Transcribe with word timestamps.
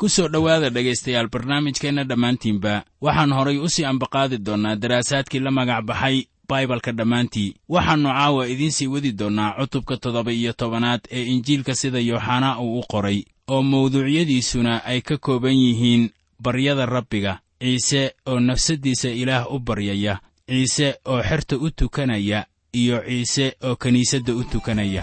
ku 0.00 0.08
soo 0.08 0.28
dhowaada 0.28 0.68
dhegaystayaal 0.70 1.28
barnaamijkeenna 1.32 2.04
dhammaantiinba 2.04 2.74
waxaan 3.00 3.32
horay 3.38 3.58
u 3.58 3.68
sii 3.74 3.84
ambaqaadi 3.92 4.38
doonnaa 4.46 4.76
daraasaadkii 4.82 5.40
la 5.40 5.50
magac 5.50 5.84
baxay 5.88 6.16
baibalka 6.48 6.92
dhammaantii. 6.92 7.54
Waxaannu 7.68 8.08
caawa 8.08 8.46
idiin 8.52 8.70
sii 8.72 8.86
wadi 8.86 9.12
doonnaa 9.12 9.54
cutubka 9.58 9.96
toddoba 9.96 10.32
iyo 10.32 10.52
tobanaad 10.52 11.00
ee 11.10 11.24
injiilka 11.32 11.74
sida 11.74 11.98
yooxanaa 11.98 12.58
uu 12.60 12.78
u 12.80 12.82
qoray 12.92 13.24
oo 13.52 13.62
mawduucyadiisuna 13.70 14.72
ay 14.90 15.00
ka 15.06 15.16
kooban 15.24 15.56
yihiin 15.64 16.10
baryada 16.42 16.86
rabbiga 16.86 17.32
ciise 17.62 18.02
oo 18.30 18.38
nafsaddiisa 18.40 19.08
ilaah 19.22 19.44
u 19.54 19.58
baryaya 19.66 20.14
ciise 20.48 20.88
oo 21.10 21.20
xerta 21.28 21.54
u 21.56 21.70
tukanaya 21.78 22.46
iyo 22.80 22.96
ciise 23.08 23.46
oo 23.66 23.74
kiniisadda 23.82 24.32
u 24.40 24.42
tukanaya 24.52 25.02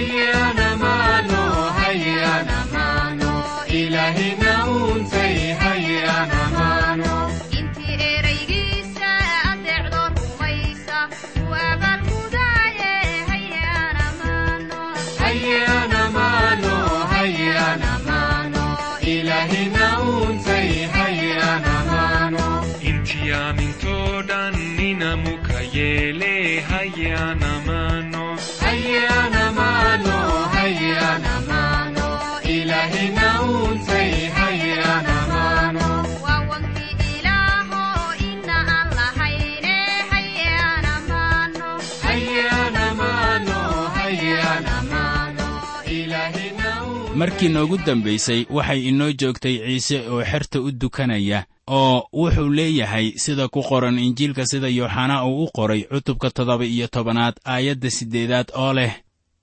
hayana 0.00 0.76
mano 0.76 1.42
hayana 1.78 2.58
mano 2.72 3.32
ilahina 3.68 4.66
untay 4.66 5.52
markii 47.20 47.48
noogu 47.54 47.76
dambaysay 47.86 48.40
waxay 48.56 48.80
inoo 48.88 49.12
joogtay 49.20 49.56
ciise 49.66 49.98
oo 50.08 50.22
xerta 50.30 50.60
u 50.60 50.70
dukanaya 50.80 51.40
oo 51.66 52.08
wuxuu 52.12 52.48
leeyahay 52.58 53.06
sida 53.22 53.48
ku 53.48 53.60
qoran 53.68 53.98
injiilka 53.98 54.46
sida 54.46 54.68
yooxanaa 54.68 55.24
uu 55.26 55.44
u 55.44 55.50
qoray 55.56 55.82
cutubka 55.90 56.30
toddoba 56.30 56.64
iyo 56.64 56.86
tobanaad 56.94 57.34
aayadda 57.44 57.90
siddeedaad 57.90 58.48
oo 58.62 58.72
leh 58.78 58.92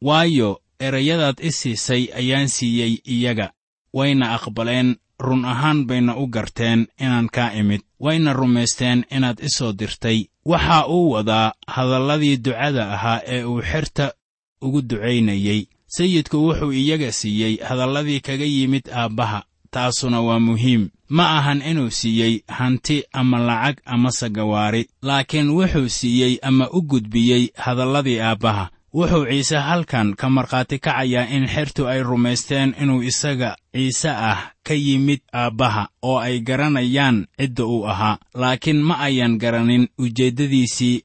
waayo 0.02 0.62
erayadaad 0.80 1.38
i 1.48 1.52
siisay 1.52 2.04
ayaan 2.20 2.48
siiyey 2.50 2.94
iyaga. 3.06 3.48
Wayna 3.94 4.34
aqbaleen 4.36 4.96
run 5.20 5.46
ahaan 5.46 5.86
bayna 5.88 6.18
u 6.18 6.28
garteen 6.28 6.88
inaan 7.00 7.30
kaa 7.36 7.52
imid. 7.54 7.82
Wayna 8.00 8.34
rumaysteen 8.34 9.06
inaad 9.12 9.40
i 9.40 9.50
soo 9.50 9.74
dirtay. 9.74 10.20
Waxa 10.46 10.88
uu 10.88 11.12
wadaa 11.12 11.52
hadalladii 11.68 12.38
ducada 12.38 12.94
ahaa 12.94 13.22
ee 13.26 13.44
uu 13.44 13.62
xerta 13.62 14.14
ugu 14.62 14.82
ducaynayey 14.82 15.66
sayidku 15.88 16.38
wuxuu 16.48 16.72
iyaga 16.74 17.12
siiyey 17.12 17.58
hadalladii 17.68 18.20
kaga 18.20 18.46
yimid 18.46 18.90
aabbaha 18.90 19.44
taasuna 19.72 20.22
waa 20.22 20.40
muhiim. 20.40 20.90
Ma 21.10 21.38
ahan 21.38 21.62
inuu 21.62 21.90
siiyey 21.92 22.42
hanti 22.48 23.04
ama 23.14 23.40
lacag 23.40 23.78
ama 23.86 24.12
sagawaari 24.12 24.90
laakiin 25.02 25.50
wuxuu 25.50 25.90
siiyey 25.90 26.40
ama 26.42 26.70
u 26.72 26.82
gudbiyey 26.82 27.50
hadalladii 27.56 28.20
aabbaha. 28.20 28.70
Wuxuu 28.94 29.26
ciise 29.26 29.58
halkan 29.58 30.16
ka 30.16 30.30
markhaati 30.30 30.80
kacayaa 30.80 31.28
in 31.36 31.48
xertu 31.48 31.88
ay 31.88 32.04
rumaysteen 32.04 32.74
inuu 32.82 33.04
isaga 33.04 33.56
ciise 33.74 34.10
ah 34.10 34.52
ka 34.64 34.74
yimid 34.74 35.20
aabbaha 35.34 35.88
oo 36.04 36.20
ay 36.20 36.40
garanayaan 36.40 37.28
cidda 37.40 37.66
uu 37.66 37.88
ahaa. 37.88 38.18
Laakiin 38.34 38.82
ma 38.82 39.00
ayan 39.00 39.38
garanin 39.38 39.88
ujeeddadiisii 39.98 41.02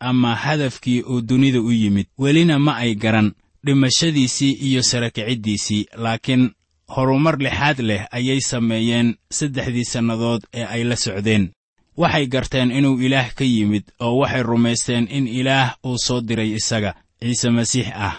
ama 0.00 0.34
hadafkii 0.34 1.02
uu 1.02 1.20
dunida 1.20 1.60
u 1.60 1.72
yimid. 1.72 2.06
Welina 2.18 2.58
ma 2.58 2.76
ay 2.76 2.94
garan 2.94 3.32
dhimashadiisii 3.66 4.52
iyo 4.52 4.82
sarakiciddiisii 4.82 5.86
laakiin 5.96 6.50
horumar 6.94 7.38
lixaad 7.38 7.78
leh 7.80 8.02
ayay 8.10 8.40
sameeyeen 8.40 9.14
saddexdii 9.30 9.84
sannadood 9.84 10.42
ee 10.54 10.64
ay 10.64 10.84
la 10.84 10.96
socdeen. 10.96 11.50
Waxay 11.96 12.26
garteen 12.26 12.70
inuu 12.70 13.00
ilaah 13.00 13.34
ka 13.34 13.44
yimid 13.44 13.84
oo 14.00 14.18
waxay 14.18 14.42
rumaysteen 14.42 15.08
in 15.10 15.26
ilaah 15.28 15.74
uu 15.84 15.98
soo 15.98 16.20
diray 16.20 16.50
isaga 16.54 16.94
ciise 17.20 17.50
masiix 17.50 17.88
ah. 17.94 18.16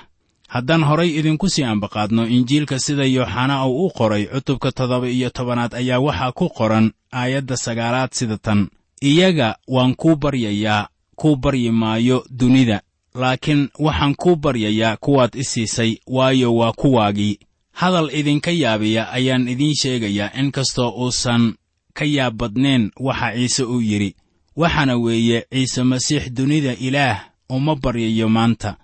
Haddaan 0.47 0.83
horay 0.83 1.09
idinku 1.19 1.49
sii 1.49 1.63
ambaqaadno 1.63 2.27
injiilka 2.27 2.79
sida 2.79 3.05
yooxana 3.05 3.65
uu 3.67 3.85
u 3.85 3.89
qoray 3.97 4.25
cutubka 4.25 4.71
toddoba 4.71 5.07
iyo 5.09 5.29
tobanaad 5.29 5.73
ayaa 5.75 5.99
waxaa 5.99 6.31
ku 6.31 6.49
qoran 6.49 6.91
aayadda 7.11 7.57
sagaalaad 7.57 8.11
sida 8.13 8.37
tan. 8.37 8.67
Iyaga 9.01 9.55
waan 9.67 9.95
kuu 9.95 10.15
baryayaa 10.15 10.87
kuu 11.15 11.35
baryi 11.35 11.71
maayo 11.71 12.25
dunida 12.29 12.81
laakiin 13.17 13.69
waxaan 13.79 14.15
kuu 14.15 14.35
baryayaa 14.35 14.97
kuwaad 14.97 15.35
i 15.35 15.43
siisay 15.43 15.97
waayo 16.07 16.55
waa 16.55 16.71
kuwaagii. 16.71 17.39
Hadal 17.71 18.09
idinka 18.13 18.51
yaabiya 18.51 19.11
ayaan 19.11 19.47
idiin 19.47 19.75
sheegayaa 19.75 20.31
in 20.39 20.51
kastoo 20.51 20.89
uusan 20.89 21.53
ka 21.93 22.05
yaab 22.05 22.33
badnayn 22.37 22.91
waxa 22.99 23.33
ciise 23.35 23.63
uu 23.63 23.81
yidhi. 23.81 24.15
Waxaana 24.55 24.95
weeye 24.97 25.45
ciise 25.51 25.83
masiix 25.83 26.29
dunida 26.33 26.73
ilaah 26.73 27.19
uma 27.49 27.75
baryayo 27.75 28.29
maanta. 28.29 28.77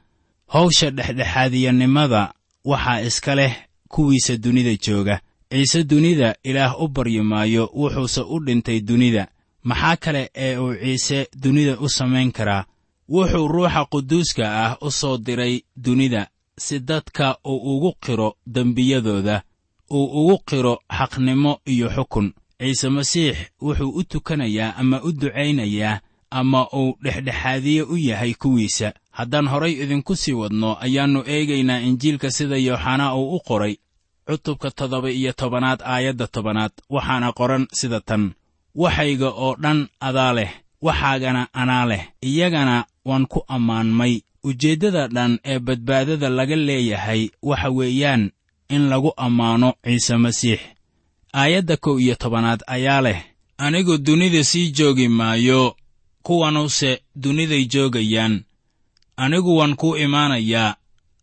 Hawsha 0.47 0.89
dhexdhexaadiyanimada 0.91 2.33
waxaa 2.65 3.01
iska 3.01 3.35
leh 3.35 3.55
kuwiisa 3.87 4.37
dunida 4.37 4.75
jooga. 4.85 5.19
Ciise 5.51 5.83
dunida 5.83 6.35
ilaah 6.43 6.81
u 6.81 6.87
baryi 6.87 7.21
maayo 7.21 7.69
wuxuuse 7.73 8.21
u 8.21 8.39
dhintay 8.39 8.79
dunida. 8.81 9.27
Maxaa 9.63 9.95
kale 9.95 10.29
ee 10.35 10.57
uu 10.57 10.75
ciise 10.75 11.27
dunida 11.41 11.77
u 11.79 11.89
samayn 11.89 12.31
karaa 12.31 12.65
wuxuu 13.09 13.47
ruuxa 13.47 13.85
quduuska 13.85 14.43
ah 14.65 14.77
u 14.81 14.91
soo 14.91 15.17
diray 15.17 15.61
dunida 15.75 16.27
si 16.57 16.79
dadka 16.79 17.37
uu 17.45 17.75
ugu 17.77 17.91
qiro 18.05 18.35
dembiyadooda 18.47 19.41
uu 19.91 20.05
ugu 20.19 20.37
qiro 20.49 20.79
xaqnimo 20.97 21.59
iyo 21.65 21.89
xukun. 21.89 22.33
Ciise 22.59 22.89
masiix 22.89 23.37
wuxuu 23.61 23.89
u 23.99 24.03
tukanayaa 24.03 24.75
ama 24.77 25.01
u 25.03 25.11
ducaynayaa 25.11 25.99
ama 26.31 26.67
uu 26.73 26.97
dhexdhexaadiye 27.03 27.81
u 27.83 27.97
yahay 27.97 28.33
kuwiisa. 28.33 28.93
Haddaan 29.11 29.47
horay 29.47 29.73
idinku 29.83 30.15
sii 30.15 30.33
wadno 30.33 30.77
ayaannu 30.79 31.23
eegaynaa 31.27 31.79
injiilka 31.79 32.31
sida 32.31 32.57
yooxanaa 32.57 33.15
uu 33.15 33.35
u 33.35 33.39
qoray 33.39 33.75
cutubka 34.27 34.71
toddoba 34.71 35.11
iyo 35.11 35.33
tobanaad 35.33 35.81
aayadda 35.85 36.27
tobanaad 36.27 36.71
waxaana 36.89 37.31
qoran 37.33 37.67
sida 37.73 37.99
tan 37.99 38.31
waxayga 38.75 39.29
oo 39.29 39.55
dhan 39.55 39.87
adaa 39.99 40.33
leh 40.33 40.51
waxaagana 40.85 41.41
anaa 41.61 41.85
leh 41.91 42.03
iyagana 42.29 42.75
waan 43.05 43.25
ku 43.31 43.39
ammaanmay. 43.55 44.15
Ujeeddada 44.47 45.07
dhan 45.07 45.33
ee 45.51 45.59
badbaadada 45.59 46.29
laga 46.37 46.55
leeyahay 46.67 47.21
waxa 47.49 47.69
weeyaan 47.77 48.23
in 48.75 48.83
lagu 48.91 49.11
ammaano 49.25 49.69
ciise 49.83 50.15
masiix. 50.23 50.59
Aayadda 51.39 51.75
kow 51.83 51.95
iyo 51.99 52.15
tobanaad 52.15 52.61
ayaa 52.67 53.01
leh 53.01 53.19
anigu 53.57 53.97
dunida 53.97 54.43
sii 54.43 54.71
joogi 54.71 55.07
maayo 55.07 55.75
kuwanuse 56.23 57.01
duniday 57.15 57.65
joogayaan. 57.65 58.43
Anigu 59.17 59.57
waan 59.57 59.75
kuu 59.75 59.95
imaanayaa 59.97 60.75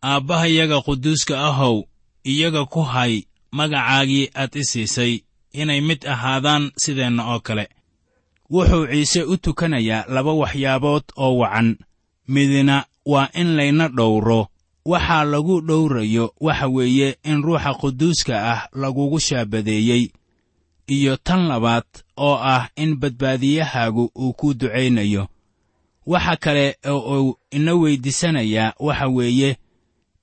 aabbahayaga 0.02 0.80
quduuska 0.80 1.40
ahow 1.48 1.76
iyaga 2.24 2.64
ku 2.64 2.82
hay 2.82 3.22
magacaagii 3.52 4.30
aad 4.34 4.56
i 4.56 4.64
siisay 4.64 5.20
inay 5.52 5.80
mid 5.80 6.06
ahaadaan 6.06 6.70
sideenna 6.82 7.22
oo 7.34 7.40
kale 7.40 7.68
wuxuu 8.50 8.87
ciise 8.87 9.23
u 9.23 9.37
tukanayaa 9.37 10.05
laba 10.08 10.32
waxyaabood 10.32 11.02
oo 11.17 11.37
wacan. 11.38 11.76
Midna 12.29 12.85
waa 13.06 13.29
in 13.35 13.56
layna 13.56 13.88
dhowro. 13.88 14.47
Waxaa 14.85 15.25
lagu 15.25 15.61
dhowrayo 15.61 16.35
waxa 16.41 16.69
weeye 16.69 17.17
in 17.25 17.43
ruuxa 17.43 17.75
quduuska 17.75 18.35
ah 18.52 18.69
lagugu 18.73 19.20
shaabadeeyey. 19.20 20.11
Iyo 20.87 21.17
tan 21.17 21.47
labaad 21.49 21.85
oo 22.17 22.35
ah 22.35 22.69
in 22.76 22.97
badbaadiyahaagu 22.97 24.11
uu 24.17 24.32
kuu 24.32 24.55
ducaynayo. 24.55 25.29
Waxa 26.06 26.37
kale 26.37 26.76
oo 26.87 27.23
uu 27.23 27.37
ina 27.50 27.75
weyddiisanayaa 27.75 28.73
waxa 28.81 29.08
weeye 29.08 29.56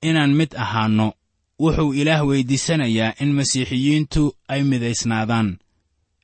inaan 0.02 0.34
mid 0.34 0.56
ahaanno 0.56 1.14
wuxuu 1.60 1.94
ilaah 1.94 2.28
weyddiisanayaa 2.28 3.14
in 3.20 3.34
masiixiyiintu 3.34 4.34
ay 4.48 4.64
midaysnaadaan 4.64 5.58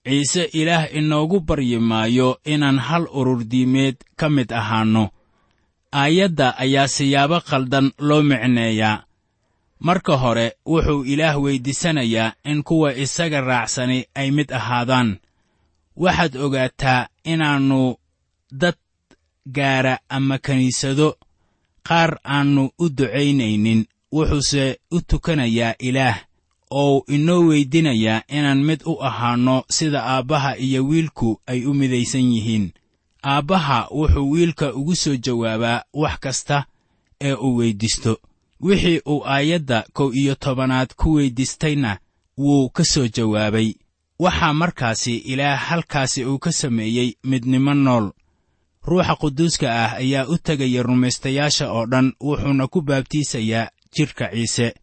ciise 0.06 0.44
ilaah 0.54 0.92
inoogu 0.96 1.40
baryi 1.40 1.80
maayo 1.80 2.40
inaan 2.46 2.80
hal 2.80 3.08
urur 3.14 3.44
diimeed 3.52 3.96
ka 4.20 4.30
mid 4.30 4.52
ahaanno 4.52 5.10
aayadda 5.92 6.58
ayaa 6.64 6.88
siyaabo 6.88 7.40
khaldan 7.40 7.92
loo 7.98 8.22
micneeyaa. 8.24 9.04
Marka 9.80 10.18
hore 10.18 10.48
wuxuu 10.66 11.04
ilaah 11.04 11.36
weyddiisanayaa 11.44 12.34
in 12.44 12.64
kuwa 12.64 12.96
isaga 12.96 13.42
raacsani 13.42 14.06
ay 14.16 14.32
mid 14.32 14.52
ahaadaan. 14.52 15.20
Waxaad 15.98 16.36
ogaataa 16.36 17.08
inaannu 17.24 17.96
dad 18.52 18.76
gaara 19.56 20.00
ama 20.10 20.38
kiniisado 20.38 21.18
qaar 21.88 22.20
aannu 22.26 22.70
u 22.80 22.90
ducaynaynin 22.90 23.86
wuxuuse 24.14 24.80
u 24.92 25.02
tukanayaa 25.02 25.76
ilaah 25.80 26.18
oo 26.81 27.04
inoo 27.16 27.42
weydinayaa 27.50 28.22
inaan 28.38 28.62
mid 28.68 28.81
u 28.86 28.94
ahaanno 29.10 29.64
sida 29.70 30.00
aabbaha 30.14 30.52
iyo 30.58 30.81
wiilku 30.90 31.30
ay 31.52 31.66
u 31.66 31.74
midaysan 31.74 32.28
yihiin. 32.34 32.72
Aabbaha 33.25 33.88
wuxuu 33.92 34.30
wiilka 34.31 34.74
ugu 34.74 34.96
soo 34.96 35.16
jawaabaa 35.25 35.84
wax 35.94 36.20
kasta 36.20 36.66
ee 37.22 37.34
uu 37.34 37.56
weyddiisto 37.58 38.14
wixii 38.62 39.02
uu 39.08 39.24
aayadda 39.25 39.86
kow 39.94 40.10
iyo 40.14 40.36
tobanaad 40.36 40.90
ku 40.96 41.14
weyddiistayna 41.14 41.98
wuu 42.38 42.70
ka 42.70 42.84
soo 42.84 43.08
jawaabay. 43.08 43.74
Waxaa 44.20 44.54
markaasi 44.54 45.16
ilaah 45.18 45.60
halkaasi 45.70 46.25
uu 46.25 46.40
ka 46.40 46.52
sameeyey 46.52 47.10
midnimo 47.24 47.74
nool. 47.74 48.12
Ruuxa 48.88 49.16
quduuska 49.16 49.68
ah 49.84 49.94
ayaa 49.94 50.28
u 50.28 50.38
tegaya 50.38 50.84
rumaystayaasha 50.84 51.72
oo 51.72 51.86
dhan 51.86 52.14
wuxuuna 52.22 52.68
ku 52.68 52.81
baabtiisayaa 52.81 53.68
jidhka 53.96 54.25
ciise 54.34 54.74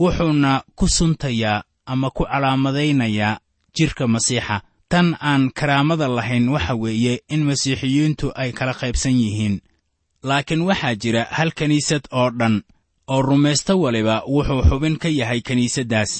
wuxuuna 0.00 0.62
ku 0.78 0.88
suntayaa 0.88 1.62
ama 1.86 2.10
ku 2.10 2.24
calaamadaynayaa 2.24 3.38
jidhka 3.76 4.06
masiixa. 4.08 4.60
Tan 4.88 5.16
aan 5.20 5.50
karaamada 5.58 6.08
lahayn 6.08 6.48
waxa 6.48 6.74
weeye 6.74 7.20
in 7.28 7.42
masiixiyiintu 7.48 8.32
ay 8.34 8.52
kala 8.52 8.72
qaybsan 8.80 9.12
yihiin. 9.22 9.60
Laakiin 10.22 10.62
waxaa 10.68 10.94
jira 11.02 11.22
hal 11.36 11.50
kiniisad 11.58 12.04
oo 12.12 12.30
dhan 12.38 12.62
oo 13.12 13.22
rumaysto 13.22 13.80
waliba 13.80 14.22
wuxuu 14.26 14.62
xubin 14.68 14.96
ka 15.02 15.08
yahay 15.08 15.40
kiniisaddaas 15.40 16.12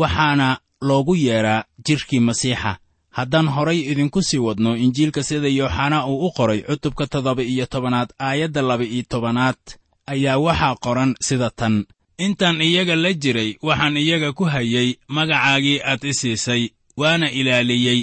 waxaana 0.00 0.58
loogu 0.88 1.14
yeedhaa 1.14 1.64
jidhkii 1.86 2.20
masiixa. 2.20 2.76
Haddaan 3.10 3.48
horay 3.48 3.80
idinku 3.90 4.22
sii 4.22 4.38
wadno 4.38 4.76
injiilka 4.76 5.22
sida 5.22 5.48
yooxanaa 5.48 6.06
uu 6.06 6.26
u 6.26 6.30
qoray 6.36 6.60
cutubka 6.62 7.06
toddoba 7.06 7.42
iyo 7.42 7.66
tobanaad 7.66 8.10
aayadda 8.18 8.62
laba 8.62 8.84
iyo 8.84 9.04
tobanaad 9.08 9.58
ayaa 10.06 10.38
waxaa 10.38 10.74
qoran 10.84 11.14
sida 11.26 11.50
tan 11.50 11.74
intaan 12.26 12.60
iyaga 12.62 12.96
la 12.96 13.12
jiray 13.22 13.50
waxaan 13.62 13.96
iyaga 13.96 14.32
ku 14.38 14.44
hayay 14.44 14.88
magacaagii 15.08 15.80
aad 15.90 16.04
i 16.04 16.14
siisay 16.20 16.62
waana 16.96 17.30
ilaaliyey. 17.30 18.00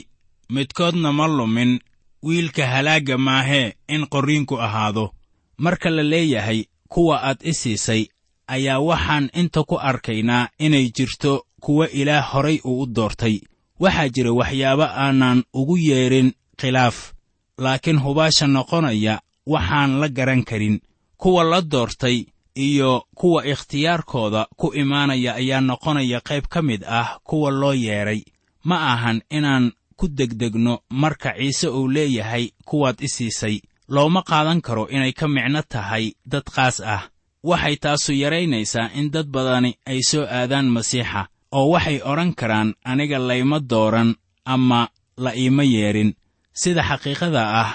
Midkoodna 0.49 1.11
ma 1.13 1.27
lumin 1.27 1.79
wiilka 2.23 2.65
halaagga 2.67 3.17
maahee 3.17 3.73
in 3.87 4.05
qorriinku 4.07 4.55
ahaado. 4.61 5.13
Marka 5.57 5.89
la 5.89 6.03
leeyahay 6.03 6.63
kuwa 6.87 7.15
aad 7.23 7.37
i 7.43 7.53
siisay 7.53 8.03
ayaa 8.47 8.79
waxaan 8.79 9.29
inta 9.33 9.63
ku 9.63 9.75
arkaynaa 9.79 10.49
inay 10.59 10.89
jirto 10.95 11.45
kuwa 11.59 11.89
ilaah 11.89 12.31
horay 12.33 12.59
uu 12.65 12.81
u 12.81 12.85
doortay. 12.95 13.39
Waxaa 13.79 14.09
jira 14.09 14.31
waxyaabo 14.31 14.83
aanan 14.83 15.43
ugu 15.53 15.77
yeedhin 15.77 16.31
khilaaf 16.59 17.13
laakiin 17.57 17.99
hubaasha 17.99 18.47
noqonaya 18.47 19.21
waxaan 19.45 19.99
la 19.99 20.07
garan 20.09 20.43
karin. 20.43 20.79
Kuwa 21.17 21.43
la 21.43 21.61
doortay 21.61 22.25
iyo 22.57 22.91
kuwa 23.15 23.45
ikhtiyaarkooda 23.45 24.41
ku 24.59 24.67
imaanaya 24.81 25.31
ayaa 25.41 25.61
noqonaya 25.61 26.19
qayb 26.27 26.45
ka 26.53 26.61
mid 26.61 26.81
ah 26.99 27.19
kuwa 27.23 27.51
loo 27.51 27.73
yeedhay. 27.73 28.21
Ma 28.63 28.77
ahan 28.93 29.21
inaan 29.37 29.71
ku 29.97 30.05
degdegno 30.17 30.73
marka 30.89 31.33
ciise 31.37 31.67
uu 31.69 31.87
leeyahay 31.95 32.45
kuwaad 32.65 32.97
i 33.01 33.07
siisay. 33.15 33.55
Looma 33.89 34.21
qaadan 34.29 34.61
karo 34.61 34.87
inay 34.89 35.13
ka 35.13 35.27
micno 35.27 35.61
tahay 35.69 36.05
dad 36.25 36.43
qaas 36.55 36.77
ah. 36.95 37.03
Waxay 37.43 37.75
taasu 37.83 38.11
yaraynaysaa 38.13 38.91
in 38.99 39.11
dad 39.13 39.27
badani 39.33 39.71
ay 39.85 39.99
soo 40.09 40.25
aadaan 40.25 40.67
masiixa 40.75 41.21
oo 41.51 41.69
waxay 41.73 42.01
odhan 42.03 42.33
karaan 42.39 42.73
aniga 42.83 43.19
layma 43.19 43.59
dooran 43.59 44.15
ama 44.45 44.89
la 45.17 45.31
iima 45.35 45.63
yeedhin 45.63 46.11
sida 46.53 46.81
xaqiiqada 46.89 47.43
ah 47.61 47.71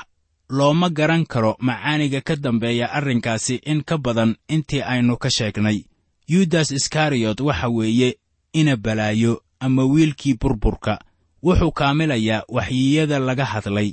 looma 0.57 0.89
garan 0.99 1.25
karo 1.33 1.53
macaaniga 1.67 2.21
ka 2.21 2.35
dambeeya 2.45 2.87
arrinkaasi 2.99 3.55
in 3.73 3.81
ka 3.89 3.97
badan 4.05 4.37
intii 4.55 4.83
aynu 4.93 5.17
ka 5.23 5.29
sheegnay. 5.37 5.79
Yudas 6.33 6.71
iskariyot 6.79 7.41
waxa 7.41 7.69
weeye 7.69 8.11
ina 8.53 8.77
balaayo 8.77 9.43
ama 9.61 9.83
wiilkii 9.93 10.35
burburka 10.41 10.95
wuxuu 11.43 11.73
kaamilayaa 11.73 12.43
waxyiyada 12.49 13.19
laga 13.19 13.45
hadlay. 13.53 13.91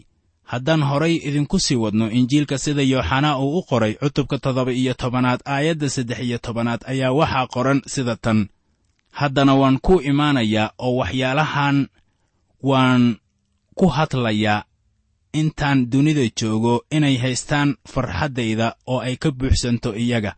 Haddaan 0.51 0.81
horay 0.89 1.15
idinku 1.15 1.59
sii 1.59 1.75
wadno 1.75 2.05
injiilka 2.11 2.57
sida 2.57 2.81
yooxanaa 2.81 3.37
uu 3.39 3.57
u 3.59 3.63
qoray 3.69 3.93
cutubka 3.93 4.37
toddoba 4.37 4.71
iyo 4.73 4.93
tobanaad 4.93 5.39
aayadda 5.45 5.89
saddex 5.89 6.19
iyo 6.27 6.37
tobanaad 6.37 6.81
ayaa 6.91 7.11
waxaa 7.19 7.47
qoran 7.53 7.81
sida 7.93 8.15
tan. 8.15 8.47
Haddana 9.11 9.53
waan 9.55 9.77
ku 9.85 10.01
imaanayaa 10.01 10.71
oo 10.77 10.95
waxyaalahan 11.01 11.77
waan 12.69 13.03
ku 13.75 13.87
hadlayaa 13.87 14.63
intaan 15.33 15.89
dunida 15.91 16.21
joogo 16.41 16.85
inay 16.91 17.17
haystaan 17.17 17.75
farxaddayda 17.87 18.75
oo 18.87 18.99
ay 18.99 19.15
ka 19.17 19.31
buuxsanto 19.31 19.95
iyaga. 19.95 20.35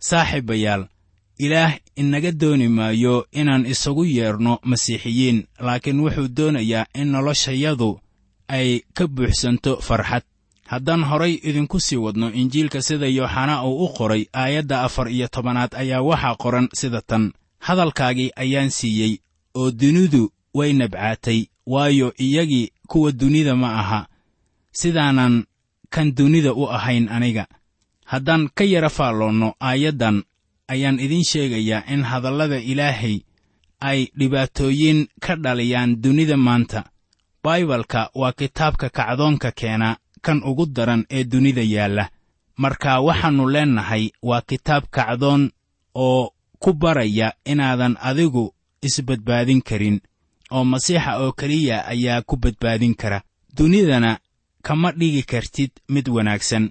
Saaxiibayaal 0.00 0.88
ilaah 1.38 1.74
inaga 1.96 2.32
dooni 2.32 2.68
maayo 2.68 3.26
inaan 3.32 3.66
isagu 3.66 4.04
yeedhno 4.04 4.58
masiixiyiin 4.64 5.44
laakiin 5.60 6.00
wuxuu 6.00 6.28
doonayaa 6.36 6.86
in 6.94 7.08
noloshayadu 7.12 8.00
ay 8.48 8.80
ka 8.94 9.06
buuxsanto 9.08 9.76
farxad. 9.80 10.22
Haddaan 10.66 11.04
horay 11.04 11.34
idinku 11.42 11.80
sii 11.80 11.96
wadno 11.96 12.30
injiilka 12.32 12.82
sida 12.82 13.06
yooxanaa 13.06 13.64
uu 13.64 13.84
u 13.84 13.88
qoray 13.88 14.24
aayadda 14.32 14.82
afar 14.82 15.08
iyo 15.12 15.28
tobanaad 15.28 15.74
ayaa 15.74 16.02
waxaa 16.02 16.36
qoran 16.36 16.68
sida 16.74 17.00
tan. 17.06 17.32
Hadalkaagii 17.58 18.30
ayaan 18.36 18.70
siiyey 18.70 19.18
oo 19.54 19.70
dunidu 19.70 20.32
way 20.54 20.72
nabcaatay 20.72 21.46
waayo 21.66 22.12
iyagii 22.18 22.70
kuwa 22.88 23.12
dunida 23.12 23.56
ma 23.56 23.74
aha 23.80 24.06
sidaanan 24.72 25.44
kan 25.90 26.14
dunida 26.16 26.52
u 26.54 26.66
ahayn 26.68 27.08
aniga. 27.08 27.46
Haddaan 28.04 28.48
ka 28.54 28.64
yara 28.64 28.88
faalloonno 28.88 29.54
aayaddan 29.60 30.22
ayaan 30.68 30.98
idiin 31.00 31.24
sheegayaa 31.24 31.84
in 31.92 32.02
hadallada 32.04 32.58
ilaahay 32.60 33.20
ay 33.80 34.06
dhibaatooyin 34.18 35.06
ka 35.20 35.36
dhaliyaan 35.36 36.02
dunida 36.02 36.36
maanta. 36.36 36.84
Baibalka 37.44 38.10
waa 38.14 38.32
kitaabka 38.32 38.88
kacdoonka 38.90 39.50
keena 39.52 39.96
kan 40.22 40.42
ugu 40.44 40.66
daran 40.66 41.04
ee 41.10 41.24
dunida 41.24 41.62
yaalla. 41.62 42.08
Marka 42.56 43.00
waxaannu 43.00 43.48
leennahay 43.50 44.10
waa 44.22 44.40
kitaab 44.40 44.84
kacdoon 44.90 45.50
oo 45.94 46.30
ku 46.62 46.72
baraya 46.72 47.32
inaadan 47.44 47.96
adigu 48.00 48.54
isbadbaadin 48.82 49.62
karin 49.62 50.00
oo 50.50 50.64
masiixa 50.64 51.18
oo 51.22 51.32
keliya 51.32 51.86
ayaa 51.86 52.22
ku 52.22 52.36
badbaadin 52.36 52.94
kara. 52.94 53.22
Dunidana 53.56 54.18
kama 54.62 54.92
dhigi 54.92 55.22
kartid 55.22 55.70
mid 55.88 56.08
wanaagsan. 56.08 56.70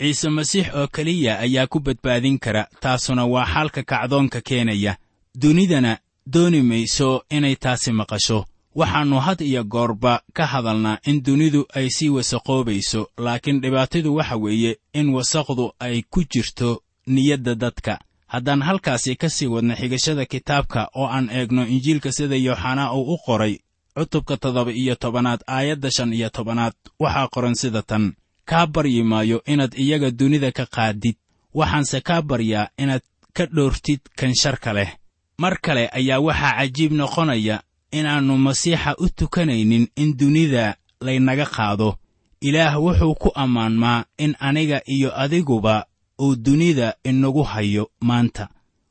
Ciise 0.00 0.28
masiix 0.30 0.66
oo 0.74 0.86
keliya 0.86 1.38
ayaa 1.38 1.66
ku 1.66 1.80
badbaadin 1.80 2.38
kara 2.38 2.66
taasuna 2.80 3.24
waa 3.26 3.46
xalka 3.46 3.82
kacdoonka 3.82 4.40
keenaya. 4.40 4.96
Dunidana 5.34 5.98
dooni 6.26 6.62
mayso 6.62 7.22
inay 7.30 7.56
taasi 7.56 7.92
maqasho. 7.92 8.44
Waxaannu 8.74 9.18
had 9.20 9.40
iyo 9.44 9.64
goorba 9.64 10.22
ka 10.32 10.46
hadalnaa 10.46 10.98
in 11.04 11.22
dunidu 11.22 11.66
ay 11.74 11.88
sii 11.90 12.08
wasaqoobayso 12.08 13.06
laakiin 13.18 13.60
dhibaatadu 13.60 14.14
waxa 14.14 14.36
weeye 14.36 14.76
in 14.94 15.08
wasaqdu 15.14 15.72
ay 15.80 16.02
ku 16.10 16.24
jirto 16.24 16.82
niyadda 17.06 17.54
dadka. 17.54 17.98
Haddaan 18.26 18.62
halkaasi 18.62 19.16
ka 19.16 19.28
sii 19.28 19.46
wadno 19.46 19.74
xigashada 19.74 20.24
kitaabka 20.26 20.88
oo 20.94 21.06
aan 21.06 21.30
eegno 21.30 21.66
injiilka 21.66 22.12
sida 22.12 22.36
yooxanaa 22.36 22.92
uu 22.94 23.14
u 23.14 23.18
qoray 23.26 23.58
cutubka 24.00 24.36
toddoba 24.36 24.72
iyo 24.72 24.94
tobanaad 24.94 25.40
aayadda 25.46 25.90
shan 25.90 26.12
iyo 26.12 26.28
tobanaad 26.30 26.72
waxaa 26.98 27.28
qoran 27.28 27.54
sida 27.54 27.82
tan. 27.82 28.12
Kaa 28.44 28.66
baryi 28.66 29.02
maayo 29.02 29.42
inaad 29.44 29.74
iyaga 29.76 30.10
dunida 30.10 30.52
ka 30.52 30.66
qaadid. 30.66 31.16
Waxaanse 31.54 32.00
kaa 32.00 32.22
baryaa 32.22 32.68
inaad 32.78 33.02
ka 33.36 33.46
dhoortid 33.46 34.00
kan 34.16 34.34
sharka 34.34 34.72
leh. 34.72 34.90
Mar 35.38 35.60
kale 35.60 35.88
ayaa 35.92 36.20
waxaa 36.20 36.56
cajiib 36.58 36.92
noqonaya 36.92 37.62
inaannu 37.92 38.38
masiixa 38.38 38.94
u 38.98 39.08
tukanaynin 39.08 39.88
in 39.96 40.16
dunida 40.16 40.76
laynaga 41.00 41.46
qaado. 41.46 41.96
Ilaah 42.40 42.80
wuxuu 42.82 43.14
ku 43.14 43.30
ammaanmaa 43.34 44.04
in 44.18 44.32
aniga 44.40 44.80
iyo 44.86 45.12
adiguba 45.22 45.86
uu 46.20 46.36
dunida 46.36 46.94
inagu 47.04 47.42
hayo 47.42 47.90
maanta. 48.00 48.48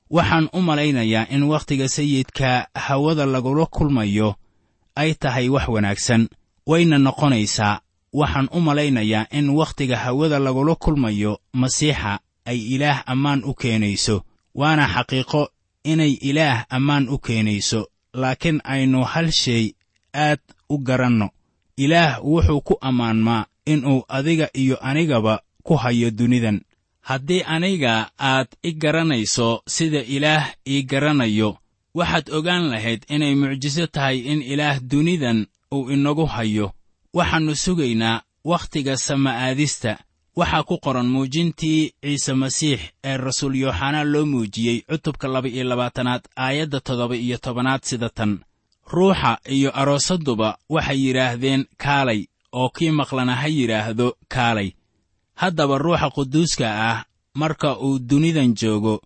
Waxaan 0.09 0.49
u 0.53 0.61
malaynayaa 0.61 1.27
in 1.29 1.43
wakhtiga 1.43 1.87
sayidka 1.89 2.67
hawada 2.73 3.25
lagula 3.25 3.65
kulmayo 3.65 4.35
ay 4.95 5.13
tahay 5.13 5.49
wax 5.49 5.67
wanaagsan. 5.67 6.29
Wayna 6.65 6.97
noqonaysaa 6.97 7.79
waxaan 8.13 8.49
u 8.51 8.59
malaynayaa 8.61 9.25
in 9.31 9.49
wakhtiga 9.49 9.97
hawada 9.97 10.39
lagula 10.39 10.75
kulmayo 10.75 11.39
masiixa 11.53 12.19
ay 12.45 12.57
ilaah 12.75 13.03
ammaan 13.05 13.43
u 13.43 13.53
keenayso. 13.53 14.23
Waana 14.55 14.87
xaqiiqo 14.87 15.49
inay 15.83 16.11
ilaah 16.21 16.65
ammaan 16.69 17.09
u 17.09 17.17
keenayso 17.17 17.87
laakiin 18.13 18.61
aynu 18.63 19.03
hal 19.03 19.31
shay 19.31 19.73
aad 20.13 20.39
u 20.69 20.77
garanno. 20.77 21.29
Ilaah 21.77 22.19
wuxuu 22.25 22.61
ku 22.61 22.77
ammaanmaa 22.81 23.45
inuu 23.65 24.03
adiga 24.07 24.49
iyo 24.53 24.77
anigaba 24.81 25.41
ku 25.63 25.75
hayo 25.75 26.11
dunidan. 26.11 26.61
Haddii 27.01 27.43
aniga 27.47 28.11
aad 28.19 28.47
i 28.63 28.71
garanayso 28.73 29.61
sida 29.67 30.01
ilaah 30.01 30.53
ii 30.67 30.83
garanayo 30.83 31.57
waxaad 31.99 32.27
ogaan 32.37 32.63
lahayd 32.71 33.01
inay 33.15 33.33
mucjiso 33.41 33.85
tahay 33.95 34.17
in 34.31 34.41
ilaah 34.41 34.77
dunidan 34.91 35.39
uu 35.75 35.89
inagu 35.91 36.25
hayo. 36.25 36.67
Waxaannu 37.17 37.55
sugaynaa 37.55 38.21
wakhtiga 38.51 38.97
sama'aadista. 38.97 39.91
Waxaa 40.39 40.63
ku 40.63 40.75
qoran 40.85 41.07
muujintii 41.13 41.81
ciise 42.01 42.33
masiix 42.41 42.79
ee 43.03 43.17
rasuul 43.17 43.55
yooxanaa 43.63 44.03
loo 44.13 44.25
muujiyey 44.25 44.77
cutubka 44.89 45.27
laba-iyo 45.33 45.63
labaatanaad 45.63 46.23
aayadda 46.45 46.79
toddoba 46.79 47.15
iyo 47.15 47.37
tobanaad 47.37 47.81
sida 47.83 48.09
tan. 48.09 48.39
Ruuxa 48.93 49.31
iyo 49.55 49.69
aroosadduba 49.81 50.57
waxay 50.69 50.99
yidhaahdeen 51.05 51.61
kaalay 51.83 52.21
oo 52.59 52.69
kii 52.75 52.91
maqlana 52.91 53.35
ha 53.41 53.47
yidhaahdo 53.47 54.07
kaalay. 54.33 54.69
Haddaba 55.41 55.77
ruuxa 55.77 56.09
quduuska 56.15 56.67
ah 56.89 57.05
marka 57.35 57.69
uu 57.85 57.99
dunidan 57.99 58.53
joogo 58.59 59.01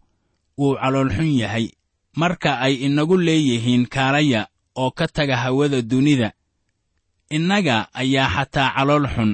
wuu 0.58 0.76
caloolxun 0.82 1.32
yahay 1.42 1.68
marka 2.16 2.60
ay 2.60 2.74
inagu 2.86 3.18
leeyihiin 3.18 3.86
kaalaya 3.88 4.48
oo 4.76 4.92
ka 4.92 5.08
taga 5.08 5.38
hawada 5.38 5.82
dunida 5.82 6.32
innaga 7.30 7.88
ayaa 7.94 8.30
xataa 8.36 8.74
calool 8.76 9.08
xun 9.16 9.32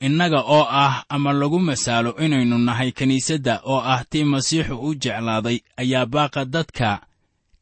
innaga 0.00 0.40
oo 0.42 0.66
ah 0.84 1.04
ama 1.08 1.32
lagu 1.32 1.58
masaalo 1.58 2.10
inaynu 2.24 2.58
nahay 2.58 2.90
kiniisadda 2.92 3.60
oo 3.64 3.80
ah 3.92 4.04
tii 4.10 4.24
masiixu 4.24 4.74
u 4.86 4.94
jeclaaday 4.94 5.58
ayaa 5.76 6.06
baaqa 6.06 6.44
dadka 6.44 6.88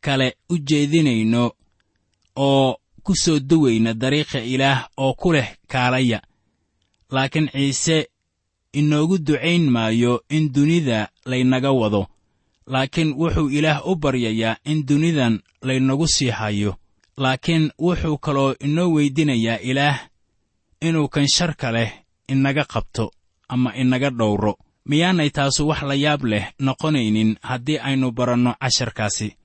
kale 0.01 0.37
u 0.51 0.59
jeedinayno 0.59 1.45
oo 2.37 2.77
ku 3.05 3.13
soo 3.17 3.39
duwayna 3.39 3.95
dariiqa 3.95 4.39
ilaah 4.53 4.89
oo 4.97 5.13
ku 5.15 5.33
leh 5.33 5.49
kaalaya 5.69 6.19
laakiin 7.11 7.49
ciise 7.53 8.09
inoogu 8.73 9.19
ducayn 9.19 9.71
maayo 9.71 10.23
in 10.29 10.53
dunida 10.53 11.09
laynaga 11.25 11.71
wado 11.73 12.07
laakiin 12.67 13.15
wuxuu 13.15 13.49
ilaah 13.51 13.87
u 13.87 13.97
baryayaa 13.97 14.57
in 14.65 14.87
dunidan 14.89 15.41
laynagu 15.63 16.07
sii 16.09 16.31
hayo. 16.31 16.77
Laakiin 17.17 17.71
wuxuu 17.79 18.19
kaloo 18.19 18.55
inoo 18.61 18.89
weydinayaa 18.95 19.59
ilaah 19.63 19.99
inuu 20.81 21.09
kan 21.09 21.29
sharka 21.29 21.73
leh 21.73 21.93
inaga 22.29 22.65
qabto 22.65 23.11
ama 23.49 23.75
inaga 23.75 24.11
dhowro. 24.11 24.59
Miyaanay 24.89 25.31
taasu 25.31 25.69
wax 25.69 25.83
la 25.83 25.95
yaab 25.95 26.25
leh 26.25 26.45
noqonaynin 26.59 27.37
haddii 27.43 27.79
aynu 27.79 28.13
baranno 28.13 28.55
casharkaasi. 28.61 29.37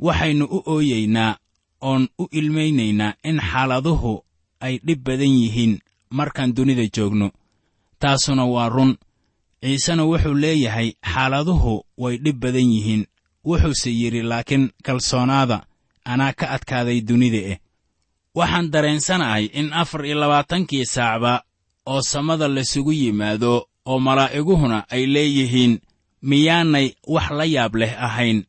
Waxaynu 0.00 0.44
u 0.44 0.62
ooyeynaa 0.66 1.36
oon 1.80 2.08
u 2.18 2.28
ilmaynaynaa 2.32 3.14
in 3.24 3.40
xaaladuhu 3.40 4.24
ay 4.60 4.78
dhib 4.86 5.00
badan 5.04 5.34
yihiin 5.40 5.78
markaan 6.10 6.54
dunida 6.56 6.82
joogno. 6.96 7.30
Taasuna 7.98 8.44
waa 8.44 8.68
run 8.68 8.96
ciisena 9.62 10.04
wuxuu 10.04 10.34
leeyahay 10.34 10.88
xaaladuhu 11.12 11.74
way 12.02 12.16
dhib 12.24 12.38
badan 12.42 12.68
yihiin 12.74 13.06
wuxuuse 13.48 13.90
yidhi 14.00 14.22
laakiin 14.30 14.70
kalsoonaada 14.86 15.58
anaa 16.04 16.32
ka 16.32 16.46
adkaaday 16.56 17.00
dunida 17.08 17.36
eh. 17.52 17.58
Waxaan 18.34 18.70
dareensanahay 18.72 19.44
in 19.60 19.72
afar 19.72 20.06
iyo 20.06 20.16
labaatankii 20.20 20.84
saacba 20.94 21.42
oo 21.86 22.02
samada 22.02 22.48
laysugu 22.48 22.92
yimaado 22.92 23.68
oo 23.90 23.98
malaa'iguhuna 24.06 24.78
ay 24.94 25.06
leeyihiin 25.14 25.80
miyaanay 26.22 26.86
wax 27.14 27.30
la 27.38 27.44
yaab 27.44 27.74
leh 27.80 27.92
ahayn 28.06 28.44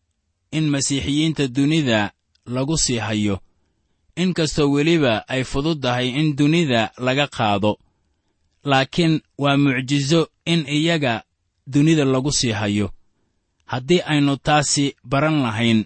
in 0.51 0.69
masiixiyiinta 0.69 1.47
dunida 1.47 2.11
lagu 2.45 2.77
sii 2.77 2.97
hayo. 2.97 3.39
Inkastoo 4.15 4.71
weliba 4.71 5.27
ay 5.27 5.43
fududdahay 5.43 6.07
in 6.09 6.35
dunida 6.35 6.91
laga 6.97 7.27
qaado 7.27 7.71
laakiin 8.63 9.21
waa 9.37 9.57
mucjiso 9.57 10.27
in 10.45 10.65
iyaga 10.67 11.23
dunida 11.67 12.05
lagu 12.05 12.31
sii 12.31 12.51
hayo. 12.51 12.91
Haddii 13.65 14.01
aynu 14.05 14.37
taasi 14.37 14.95
baran 15.03 15.41
lahayn 15.41 15.85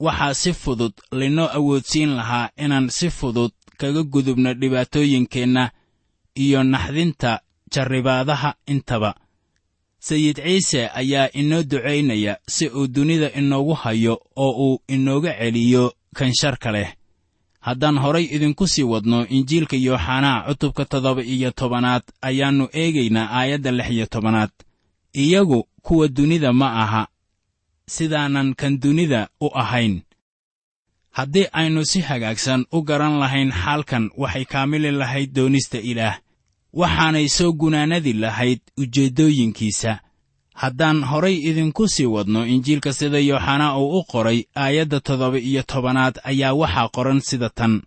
waxaa 0.00 0.34
si 0.34 0.52
fudud 0.52 0.92
laynoo 1.12 1.48
awoodsiin 1.48 2.16
lahaa 2.16 2.50
inaan 2.56 2.90
si 2.90 3.10
fudud 3.10 3.50
kaga 3.78 4.02
gudubno 4.02 4.54
dhibaatooyinkeenna 4.54 5.70
iyo 6.34 6.62
naxdinta 6.62 7.40
jarribaadaha 7.72 8.54
intaba. 8.66 9.14
Sayid 9.98 10.36
ciise 10.36 10.88
ayaa 10.94 11.28
inoo 11.32 11.62
ducaynaya 11.62 12.36
si 12.48 12.68
uu 12.68 12.86
dunida 12.86 13.32
inoogu 13.32 13.74
hayo 13.74 14.20
oo 14.36 14.50
uu 14.72 14.82
inooga 14.88 15.32
celiyo 15.38 15.92
kan 16.14 16.32
sharka 16.34 16.72
leh 16.72 16.92
haddaan 17.66 17.98
horay 17.98 18.24
idinku 18.36 18.66
sii 18.72 18.82
wadno 18.92 19.18
injiilka 19.36 19.76
yooxanaa 19.86 20.44
cutubka 20.46 20.84
toddoba 20.84 21.22
iyo 21.34 21.50
tobanaad 21.50 22.02
ayaannu 22.28 22.64
eegaynaa 22.80 23.30
aayadda 23.38 23.70
lix 23.78 23.88
iyo 23.90 24.06
tobanaad. 24.06 24.50
Iyagu 25.22 25.68
kuwa 25.82 26.08
dunida 26.08 26.52
ma 26.52 26.68
aha 26.82 27.02
sidaanan 27.94 28.54
kan 28.54 28.80
dunida 28.80 29.28
u 29.40 29.48
ahayn. 29.54 30.02
Haddii 31.10 31.46
aynu 31.52 31.84
si 31.84 32.00
hagaagsan 32.00 32.66
u 32.72 32.82
garan 32.82 33.18
lahayn 33.22 33.52
xaalkan 33.52 34.10
waxay 34.16 34.44
kaamili 34.44 34.90
lahayd 34.90 35.32
doonista 35.32 35.78
ilaah. 35.78 36.18
Waxaanay 36.72 37.28
soo 37.28 37.52
gunaanadi 37.52 38.12
lahayd 38.12 38.60
ujeeddooyinkiisa 38.76 39.98
haddaan 40.54 40.98
horay 41.10 41.36
idinku 41.48 41.88
sii 41.88 42.06
wadno 42.14 42.46
injiilka 42.46 42.92
sida 42.92 43.18
yooxanaa 43.18 43.76
uu 43.78 43.98
u 43.98 44.04
qoray 44.12 44.38
aayadda 44.56 45.00
toddoba 45.00 45.38
iyo 45.38 45.62
tobanaad 45.62 46.14
ayaa 46.30 46.54
waxaa 46.60 46.88
qoran 46.96 47.20
sida 47.20 47.48
tan. 47.58 47.82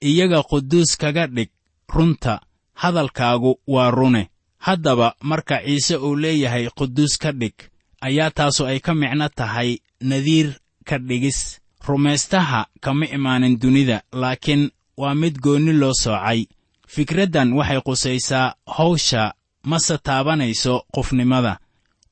Iyaga 0.00 0.42
quduus 0.42 0.96
kaga 0.96 1.26
dhig 1.26 1.50
runta 1.94 2.40
hadalkaagu 2.74 3.60
waa 3.66 3.90
rune. 3.90 4.28
Haddaba 4.58 5.14
marka 5.22 5.56
ciise 5.64 5.96
uu 5.96 6.16
leeyahay 6.16 6.68
quduus 6.78 7.18
ka 7.18 7.32
dhig 7.32 7.54
ayaa 8.00 8.30
taasu 8.30 8.66
ay 8.66 8.80
ka 8.80 8.94
micno 8.94 9.28
tahay 9.28 9.78
nadiir 10.00 10.48
ka 10.84 10.98
dhigis. 10.98 11.60
Rumaystaha 11.86 12.66
kama 12.80 13.06
imaanin 13.06 13.58
dunida 13.60 14.02
laakiin 14.12 14.70
waa 14.96 15.14
mid 15.14 15.38
goonni 15.40 15.72
loo 15.72 15.94
soocay. 15.94 16.46
Fikraddan 16.86 17.52
waxay 17.52 17.80
qusaysaa 17.86 18.54
hawsha 18.76 19.34
mase 19.64 19.98
taabanayso 19.98 20.84
qofnimada 20.94 21.58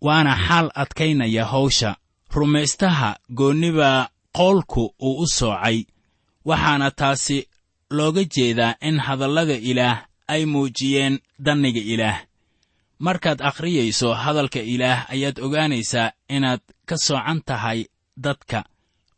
waana 0.00 0.36
xaal 0.46 0.70
adkaynaya 0.74 1.44
hawsha. 1.44 1.96
Rumaystaha 2.34 3.16
goonni 3.34 3.72
baa 3.72 4.08
qoolku 4.36 4.94
uu 5.00 5.18
u 5.22 5.26
soocay 5.26 5.84
waxaana 6.44 6.90
taasi 6.90 7.48
looga 7.90 8.24
jeedaa 8.24 8.74
in 8.80 8.98
hadallada 9.00 9.54
ilaah 9.70 10.06
ay 10.28 10.44
muujiyeen 10.46 11.18
danniga 11.44 11.80
ilaah. 11.80 12.18
Markaad 12.98 13.40
akhriyayso 13.42 14.14
hadalka 14.14 14.60
ilaah 14.60 15.10
ayaad 15.10 15.38
ogaanaysaa 15.40 16.12
inaad 16.28 16.60
ka 16.86 16.96
soocan 17.06 17.40
tahay 17.46 17.84
dadka 18.16 18.64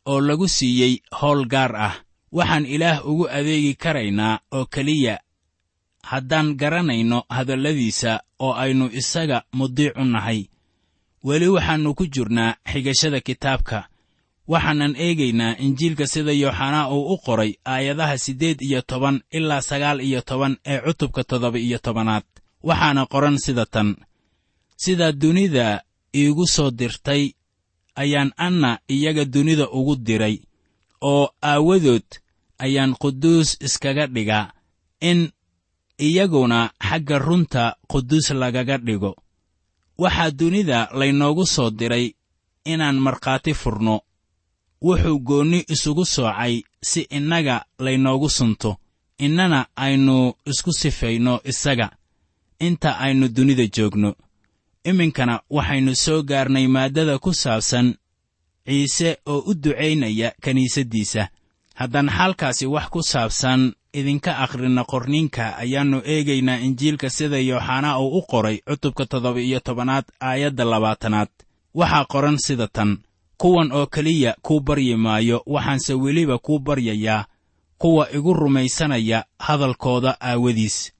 oo 0.06 0.20
lagu 0.20 0.48
siiyey 0.48 0.94
howl 1.20 1.44
gaar 1.46 1.76
ah. 1.76 1.94
Waxaan 2.32 2.66
ilaah 2.66 3.06
ugu 3.06 3.28
adeegi 3.28 3.74
karaynaa 3.74 4.38
oo 4.52 4.66
keliya 4.66 5.18
haddaan 6.02 6.54
garanayno 6.56 7.24
hadalladiisa 7.28 8.20
oo 8.38 8.52
aynu 8.54 8.86
isaga 8.92 9.42
mudiic 9.52 9.96
u 9.96 10.04
nahay 10.04 10.40
weli 11.24 11.48
waxaannu 11.48 11.94
ku 11.94 12.04
jirnaa 12.06 12.56
xigashada 12.72 13.20
kitaabka. 13.20 13.78
Waxaanan 14.52 14.94
eegaynaa 15.04 15.56
injiilka 15.64 16.06
sida 16.06 16.32
yooxanaa 16.32 16.88
uu 16.94 17.12
u 17.14 17.18
qoray 17.24 17.52
aayadaha 17.64 18.18
siddeed 18.18 18.58
iyo 18.62 18.80
toban 18.82 19.16
ilaa 19.30 19.60
sagaal 19.60 20.00
iyo 20.00 20.20
toban 20.22 20.56
ee 20.66 20.80
cutubka 20.84 21.24
toddoba 21.24 21.58
iyo 21.58 21.78
tobanaad. 21.78 22.24
Waxaana 22.62 23.06
qoran 23.06 23.38
sida 23.38 23.66
tan 23.66 23.96
sidaa 24.76 25.12
dunida 25.12 25.82
iigu 26.14 26.46
soo 26.46 26.70
dirtay 26.70 27.22
ayaan 27.94 28.32
anna 28.36 28.78
iyaga 28.88 29.24
dunida 29.24 29.66
ugu 29.70 29.96
diray 29.96 30.36
oo 31.00 31.28
aawadood 31.42 32.08
ayaan 32.58 32.94
quduus 33.02 33.48
iskaga 33.66 34.06
dhigaa 34.06 34.52
in 35.00 35.30
iyaguna 35.98 36.70
xagga 36.88 37.18
runta 37.18 37.76
quduus 37.90 38.30
lagaga 38.30 38.76
dhigo 38.78 39.12
waxaa 40.02 40.30
dunida 40.38 40.78
laynoogu 40.98 41.44
soo 41.54 41.70
diray 41.78 42.06
inaan 42.72 42.98
markhaati 43.06 43.52
furno. 43.60 43.96
Wuxuu 44.84 45.18
goonni 45.28 45.58
isugu 45.74 46.04
soocay 46.14 46.54
si 46.90 47.00
innaga 47.16 47.56
laynoogu 47.84 48.28
sunto. 48.36 48.70
Innana 49.24 49.60
aynu 49.84 50.16
isku 50.50 50.72
sifayno 50.80 51.34
isaga. 51.50 51.88
Inta 52.66 52.90
aynu 53.04 53.28
dunida 53.36 53.66
joogno. 53.76 54.10
Iminkana 54.84 55.34
waxaynu 55.56 55.92
soo 56.04 56.22
gaarnay 56.30 56.66
maaddada 56.74 57.18
ku 57.24 57.30
saabsan 57.42 57.86
ciise 58.66 59.10
oo 59.26 59.38
u 59.50 59.54
ducaynaya 59.62 60.28
kiniisaddiisa 60.42 61.22
haddaan 61.74 62.08
xaalkaasi 62.16 62.66
wax 62.74 62.86
ku 62.94 63.00
saabsan 63.02 63.60
idinka 63.92 64.38
akhrinna 64.38 64.84
qorniinka 64.84 65.56
ayaannu 65.62 65.98
eegaynaa 66.04 66.58
injiilka 66.66 67.10
sida 67.10 67.38
yooxanaa 67.38 67.98
uu 67.98 68.18
u 68.18 68.22
qoray 68.22 68.56
cutubka 68.68 69.06
toddoba 69.06 69.40
iyo 69.40 69.60
tobanaad 69.60 70.04
aayadda 70.20 70.64
labaatanaad. 70.64 71.28
Waxaa 71.74 72.04
qoran 72.12 72.38
sida 72.38 72.66
tan 72.68 72.98
kuwan 73.38 73.72
oo 73.72 73.86
keliya 73.86 74.36
kuu 74.42 74.60
baryi 74.60 74.96
maayo 74.96 75.42
waxaanse 75.46 75.94
weliba 75.94 76.38
kuu 76.38 76.58
baryayaa 76.58 77.24
kuwa 77.78 78.12
igu 78.12 78.34
rumaysanaya 78.34 79.24
hadalkooda 79.38 80.16
aawadiis. 80.20 80.92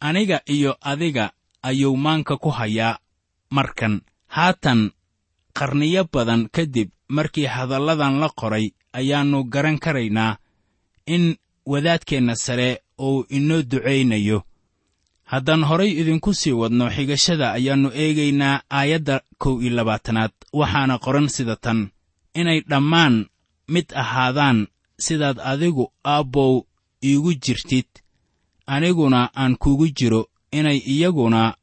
Aniga 0.00 0.40
iyo 0.46 0.76
adiga 0.80 1.30
ayuu 1.62 1.96
maanka 1.96 2.36
ku 2.36 2.50
hayaa 2.50 2.98
markan. 3.50 4.00
Haatan 4.26 4.90
qarniyo 5.58 6.04
badan 6.12 6.48
kadib 6.52 6.90
markii 7.08 7.46
hadalladan 7.46 8.18
la 8.20 8.28
qoray 8.28 8.70
ayaannu 8.92 9.44
garan 9.44 9.78
karaynaa 9.78 10.36
in 11.06 11.36
wadaadkeenna 11.66 12.36
sare 12.36 12.80
uu 13.00 13.24
inoo 13.28 13.62
ducaynayo. 13.62 14.42
Haddaan 15.24 15.64
horay 15.64 15.90
idinku 16.00 16.34
sii 16.34 16.52
wadno 16.52 16.90
xigashada 16.90 17.52
ayaannu 17.52 17.90
eegaynaa 17.94 18.60
aayadda 18.70 19.20
kow 19.38 19.62
iyo 19.62 19.70
labaatanaad 19.76 20.32
waxaana 20.52 20.98
qoran 20.98 21.28
sida 21.28 21.56
tan. 21.56 21.88
Inay 22.34 22.60
dhammaan 22.70 23.26
mid 23.68 23.86
ahaadaan 23.94 24.66
sidaad 24.98 25.38
adigu 25.40 25.92
aabbow 26.04 26.62
iigu 27.04 27.34
jirtid 27.34 27.86
aniguna 28.66 29.30
aan 29.36 29.56
kugu 29.56 29.88
jiro 29.88 30.28
inay 30.52 30.78
iyaguna 30.78 31.54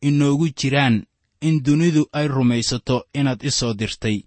inoogu 0.00 0.48
jiraan 0.48 1.04
in 1.40 1.62
dunidu 1.62 2.06
ay 2.12 2.28
rumaysato 2.28 3.04
inaad 3.14 3.42
i 3.44 3.50
soo 3.50 3.74
dirtay. 3.74 4.22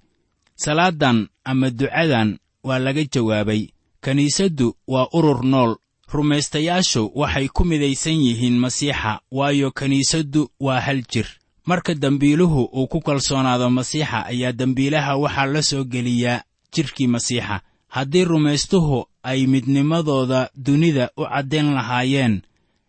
Salaadan 0.55 1.27
ama 1.43 1.69
ducadan 1.69 2.37
waa 2.63 2.79
laga 2.79 3.03
jawaabay 3.13 3.67
kiniisaddu 4.05 4.75
waa 4.87 5.07
urur 5.13 5.41
nool. 5.45 5.75
Rumaystayaashu 6.13 7.11
waxay 7.15 7.47
ku 7.49 7.65
midaysan 7.65 8.21
yihiin 8.25 8.57
masiixa 8.63 9.19
waayo 9.31 9.71
kiniisaddu 9.71 10.49
waa 10.59 10.79
hal 10.79 11.01
jir. 11.11 11.25
Marka 11.65 11.93
dembiiluhu 11.95 12.61
uu 12.73 12.87
ku 12.87 12.99
kalsoonaado 13.01 13.69
masiixa 13.69 14.25
ayaa 14.31 14.51
dembiilaha 14.51 15.17
waxaa 15.17 15.45
la 15.53 15.61
soo 15.61 15.83
geliyaa 15.83 16.43
jidhkii 16.73 17.07
masiixa. 17.07 17.61
Haddii 17.87 18.25
rumaystuhu 18.25 19.05
ay 19.23 19.47
midnimadooda 19.47 20.49
dunida 20.55 21.09
u 21.17 21.23
caddayn 21.25 21.73
lahaayeen 21.73 22.41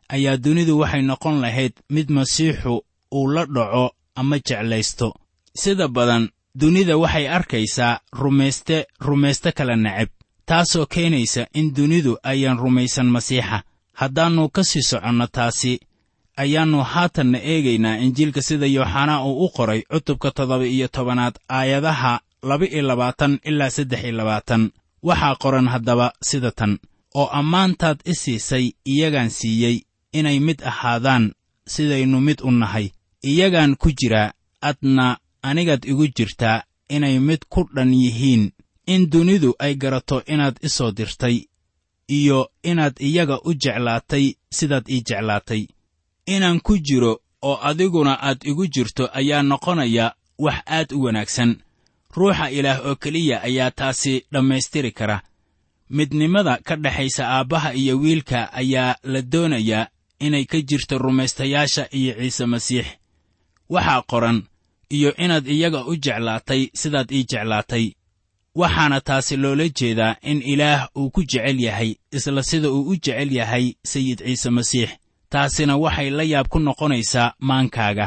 ayaa 0.08 0.36
dunidu 0.36 0.78
waxay 0.78 1.02
noqon 1.02 1.40
lahayd 1.40 1.72
mid 1.90 2.08
masiixu 2.10 2.82
uu 3.12 3.26
la 3.34 3.46
dhaco 3.46 3.90
ama 4.14 4.36
jeclaysto. 4.38 5.14
Sida 5.54 5.88
badan 5.88 6.28
dunida 6.54 6.96
waxay 6.98 7.28
arkaysaa 7.28 8.00
rumayste 8.12 8.86
rumayste 9.00 9.52
kala 9.52 9.76
neceb 9.76 10.08
taasoo 10.46 10.86
keenaysa 10.86 11.46
in 11.54 11.74
dunidu 11.74 12.18
ayaan 12.22 12.58
rumaysan 12.58 13.06
masiixa. 13.06 13.62
Haddaannu 13.92 14.48
ka 14.48 14.64
sii 14.64 14.82
soconno 14.82 15.26
taasi 15.26 15.80
ayaannu 16.36 16.82
haatanna 16.92 17.38
eegaynaa 17.52 17.96
injiilka 18.04 18.42
sida 18.42 18.66
yooxanaa 18.66 19.24
uu 19.24 19.44
u 19.44 19.48
qoray 19.56 19.82
cutubka 19.92 20.30
toddoba 20.30 20.66
iyo 20.66 20.88
tobanaad 20.88 21.34
aayadaha 21.48 22.20
laba 22.42 22.66
iyo 22.66 22.82
labaatan 22.82 23.38
ilaa 23.44 23.70
saddex 23.70 24.02
iyo 24.04 24.12
labaatan. 24.12 24.70
Waxaa 25.02 25.34
qoran 25.42 25.68
haddaba 25.68 26.12
sida 26.22 26.50
tan 26.50 26.78
oo 27.14 27.26
ammaantaad 27.38 27.98
i 28.04 28.14
siisay 28.14 28.70
iyagaan 28.84 29.30
siiyey 29.30 29.76
inay 30.12 30.38
mid 30.40 30.58
ahaadaan 30.62 31.32
sidaynu 31.68 32.20
mid 32.20 32.38
u 32.44 32.50
nahay. 32.50 32.90
Iyagaan 33.24 33.76
ku 33.76 33.90
jiraa 33.98 34.32
adna 34.60 35.18
anigaad 35.42 35.84
igu 35.84 36.06
jirtaa 36.16 36.62
inay 36.88 37.18
mid 37.18 37.38
ku 37.48 37.68
dhan 37.74 37.94
yihiin 37.94 38.52
in 38.86 39.10
dunidu 39.10 39.54
ay 39.58 39.74
garato 39.74 40.22
inaad 40.26 40.56
i 40.62 40.68
soo 40.68 40.90
dirtay 40.92 41.36
iyo 42.08 42.50
inaad 42.62 42.96
iyaga 43.00 43.40
u 43.44 43.54
jeclaatay 43.54 44.34
sidaad 44.50 44.88
ii 44.88 45.02
jeclaatay. 45.08 45.66
Inaan 46.26 46.60
ku 46.60 46.78
jiro 46.78 47.20
oo 47.42 47.58
adiguna 47.62 48.18
aad 48.22 48.40
igu 48.50 48.66
jirto 48.66 49.04
ayaa 49.12 49.42
noqonaya 49.42 50.14
wax 50.38 50.58
aad 50.66 50.92
u 50.92 51.02
wanaagsan. 51.04 51.56
Ruuxa 52.16 52.50
ilaah 52.50 52.86
oo 52.86 52.94
keliya 52.96 53.42
ayaa 53.42 53.70
taasi 53.70 54.24
dhammaystiri 54.32 54.92
kara. 54.92 55.22
Midnimada 55.90 56.58
ka 56.64 56.76
dhexaysa 56.76 57.28
aabbaha 57.28 57.74
iyo 57.74 57.98
wiilka 57.98 58.52
ayaa 58.52 58.96
la 59.02 59.22
doonayaa 59.22 59.86
inay 60.20 60.44
ka 60.44 60.60
jirto 60.60 60.98
rumaystayaasha 60.98 61.88
iyo 61.92 62.14
ciise 62.14 62.46
masiix. 62.46 62.86
Waxaa 63.68 64.02
qoran 64.02 64.42
iyo 64.90 65.14
inaad 65.16 65.46
iyaga 65.46 65.84
u 65.86 65.96
jeclaatay 65.96 66.70
sidaad 66.74 67.10
ii 67.12 67.24
jeclaatay 67.30 67.92
waxaana 68.60 68.98
taasi 69.00 69.34
loola 69.42 69.66
jeedaa 69.78 70.16
in 70.30 70.38
ilaah 70.52 70.88
uu 70.98 71.10
ku 71.14 71.20
jecel 71.30 71.58
yahay 71.66 71.90
isla 72.16 72.42
sida 72.42 72.68
uu 72.70 72.88
u 72.90 72.94
jecel 73.04 73.30
yahay 73.38 73.66
sayid 73.90 74.18
ciise 74.26 74.50
masiix. 74.56 74.90
Taasina 75.32 75.74
waxay 75.84 76.10
la 76.10 76.22
yaab 76.32 76.48
ku 76.52 76.58
noqonaysaa 76.58 77.34
maankaaga. 77.48 78.06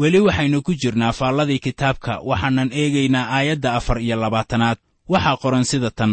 Weli 0.00 0.20
waxaynu 0.26 0.58
ku 0.66 0.72
jirnaa 0.80 1.12
faalladii 1.18 1.58
kitaabka 1.66 2.12
waxaanan 2.28 2.70
eegaynaa 2.80 3.26
aayadda 3.36 3.70
afar 3.78 3.98
iyo 4.02 4.16
labaatanaad. 4.22 4.78
Waxaa 5.12 5.36
qoran 5.42 5.64
sida 5.70 5.90
tan. 5.98 6.12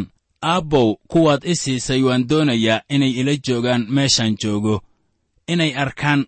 Aabbow 0.51 0.95
kuwaad 1.11 1.41
i 1.45 1.55
siisay 1.55 2.01
waan 2.07 2.27
doonayaa 2.29 2.81
inay 2.89 3.11
ila 3.19 3.33
joogaan 3.45 3.83
meeshaan 3.95 4.35
joogo. 4.41 4.75
Inay 5.47 5.71
arkaan 5.83 6.21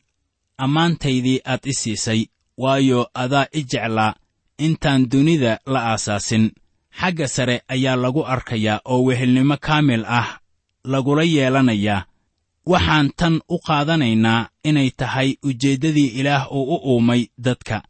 ammaantaydii 0.57 1.39
aad 1.45 1.59
i 1.65 1.73
siisay 1.73 2.21
waayo 2.57 3.09
adaa 3.13 3.45
i 3.51 3.61
jeclaa 3.71 4.13
intaan 4.57 5.09
dunida 5.11 5.59
la 5.65 5.79
aasaasin 5.91 6.51
xagga 6.91 7.27
sare 7.27 7.61
ayaa 7.67 7.95
lagu 7.95 8.25
arkayaa 8.25 8.81
oo 8.85 9.03
wehelnimo 9.03 9.57
kaamil 9.57 10.05
ah 10.05 10.39
lagula 10.83 11.23
yeelanayaa. 11.23 12.05
Waxaan 12.65 13.11
tan 13.17 13.41
u 13.49 13.57
qaadanaynaa 13.67 14.49
inay 14.63 14.89
tahay 14.97 15.35
ujeeddadii 15.43 16.07
ilaah 16.19 16.51
uu 16.51 16.75
u 16.75 16.77
uumay 16.93 17.27
dadka. 17.37 17.81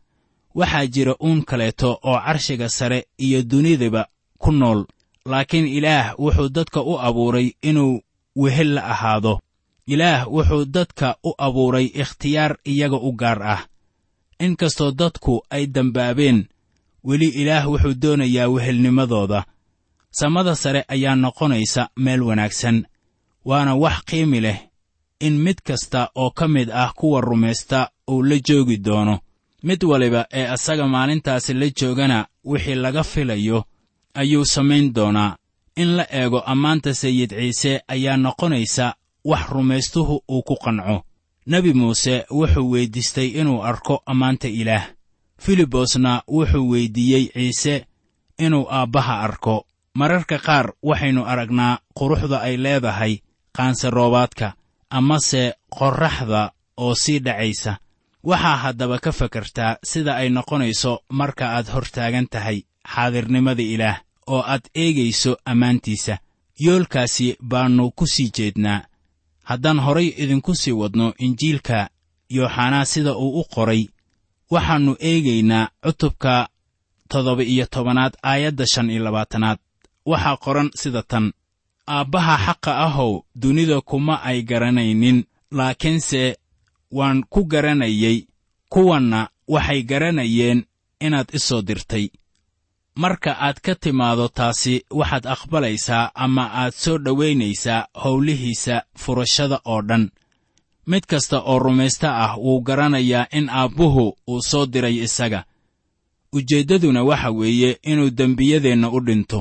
Waxaa 0.55 0.85
jira 0.88 1.15
uun 1.23 1.43
kaleeto 1.45 1.99
oo 2.03 2.19
carshiga 2.25 2.69
sare 2.69 3.05
iyo 3.17 3.43
dunidaba 3.43 4.05
ku 4.38 4.51
nool 4.51 4.85
laakiin 5.25 5.67
ilaah 5.67 6.15
wuxuu 6.19 6.49
dadka 6.49 6.81
u 6.81 6.93
abuuray 6.99 7.51
inuu 7.62 8.01
wehel 8.35 8.73
la 8.73 8.83
ahaado. 8.85 9.39
Ilaah 9.88 10.27
wuxuu 10.33 10.65
dadka 10.65 11.15
u 11.23 11.31
abuuray 11.38 11.85
ikhtiyaar 11.85 12.57
iyaga 12.65 12.97
u 12.97 13.12
gaar 13.12 13.43
ah. 13.43 13.62
In 14.39 14.55
kastoo 14.55 14.91
dadku 14.91 15.41
ay 15.49 15.67
dembaabeen 15.67 16.47
weli 17.03 17.27
ilaah 17.27 17.67
wuxuu 17.71 17.93
doonayaa 18.01 18.47
wehelnimadooda. 18.49 19.45
Samada 20.12 20.55
sare 20.55 20.85
ayaa 20.88 21.15
noqonaysa 21.15 21.89
meel 21.97 22.21
wanaagsan 22.23 22.85
waana 23.45 23.75
wax 23.75 24.03
qiimi 24.05 24.39
leh 24.41 24.59
in 25.19 25.38
mid 25.38 25.57
kasta 25.63 26.09
oo 26.15 26.31
ka 26.31 26.47
mid 26.47 26.69
ah 26.71 26.93
kuwa 26.95 27.21
rumaysta 27.21 27.89
uu 28.12 28.23
la 28.23 28.39
joogi 28.47 28.77
doono. 28.77 29.19
Mid 29.63 29.83
waliba 29.83 30.25
ee 30.31 30.47
asaga 30.47 30.88
maalintaasi 30.88 31.53
la 31.53 31.69
joogana 31.69 32.27
wixii 32.45 32.75
laga 32.75 33.03
filayo 33.03 33.63
ayuu 34.13 34.45
samayn 34.45 34.93
doonaa. 34.93 35.35
In 35.75 35.95
la 35.95 36.07
eego 36.15 36.39
ammaanta 36.39 36.93
sayid 36.93 37.29
ciise 37.29 37.81
ayaa 37.88 38.17
noqonaysa 38.17 38.95
wax 39.25 39.49
rumaystuhu 39.49 40.23
uu 40.29 40.41
ku 40.43 40.55
qanco. 40.55 41.03
Nebi 41.47 41.73
muuse 41.73 42.25
wuxuu 42.31 42.69
weyddiistay 42.71 43.27
inuu 43.27 43.63
arko 43.63 44.01
ammaanta 44.05 44.47
ilaah 44.47 44.88
filibosna 45.39 46.21
wuxuu 46.28 46.69
weyddiiyey 46.71 47.25
ciise 47.34 47.86
inuu 48.39 48.67
aabbaha 48.71 49.21
arko. 49.21 49.65
Mararka 49.93 50.38
qaar 50.39 50.73
waxaynu 50.84 51.25
aragnaa 51.25 51.80
quruxda 51.97 52.41
ay 52.41 52.58
leedahay 52.58 53.13
qaansaroobaadka 53.58 54.54
amase 54.89 55.54
qorraxda 55.78 56.52
oo 56.78 56.95
sii 56.95 57.19
dhacaysa. 57.19 57.78
Waxaa 58.23 58.58
haddaba 58.63 58.99
ka 58.99 59.12
fakartaa 59.12 59.78
sida 59.84 60.15
ay 60.15 60.30
noqonayso 60.30 60.99
marka 61.10 61.45
aad 61.56 61.67
hor 61.73 61.86
taagan 61.95 62.28
tahay 62.28 62.63
xaadirnimada 62.93 63.63
ilaah 63.63 63.97
oo 64.28 64.41
aad 64.54 64.62
eegayso 64.75 65.38
ammaantiisa. 65.45 66.17
Yoolkaasi 66.60 67.38
baannu 67.41 67.91
ku 67.91 68.06
sii 68.08 68.30
jeednaa. 68.38 68.82
Haddaan 69.43 69.80
horay 69.80 70.08
idinku 70.17 70.56
sii 70.56 70.71
wadno 70.71 71.13
injiilka 71.17 71.89
yooxanaa 72.30 72.86
sida 72.86 73.15
uu 73.15 73.39
u 73.39 73.43
qoray 73.56 73.88
waxaannu 74.53 74.93
eegaynaa 75.09 75.69
cutubka 75.83 76.49
toddoba 77.09 77.43
iyo 77.43 77.65
tobanaad 77.65 78.13
aayadda 78.23 78.65
shan 78.73 78.89
iyo 78.89 79.03
labaatanaad. 79.03 79.59
Waxaa 80.05 80.38
qoran 80.43 80.69
sida 80.81 81.03
tan 81.12 81.25
aabbaha 81.88 82.35
xaqa 82.45 82.71
ahow 82.85 83.12
dunida 83.41 83.81
kuma 83.81 84.15
ay 84.29 84.41
garanaynin 84.49 85.17
laakiinse 85.57 86.38
waan 86.97 87.23
ku 87.29 87.39
garanayey 87.51 88.17
kuwanna 88.69 89.29
waxay 89.47 89.81
garanayeen 89.83 90.59
inaad 91.05 91.29
i 91.33 91.39
soo 91.39 91.62
dirtay. 91.62 92.05
Marka 92.95 93.31
aad 93.45 93.57
ka 93.65 93.75
timaado 93.75 94.27
taasi 94.27 94.85
waxaad 94.99 95.25
aqbalaysaa 95.33 96.12
ama 96.15 96.43
aad 96.62 96.73
soo 96.83 96.97
dhowaynaysaa 96.97 97.88
howlihiisa 98.03 98.75
furashada 99.01 99.57
oo 99.65 99.81
dhan 99.81 100.12
mid 100.91 101.04
kasta 101.12 101.38
oo 101.49 101.60
rumaysta 101.65 102.08
ah 102.23 102.34
wuu 102.43 102.62
garanayaa 102.67 103.28
in 103.38 103.49
aabbuhu 103.49 104.06
uu 104.32 104.41
soo 104.49 104.65
diray 104.73 104.95
isaga. 105.08 105.41
Ujeeddaduna 106.34 107.02
waxa 107.10 107.30
weeye 107.39 107.80
inuu 107.91 108.10
dembiyadeenna 108.10 108.88
u 108.91 108.99
dhinto. 109.08 109.39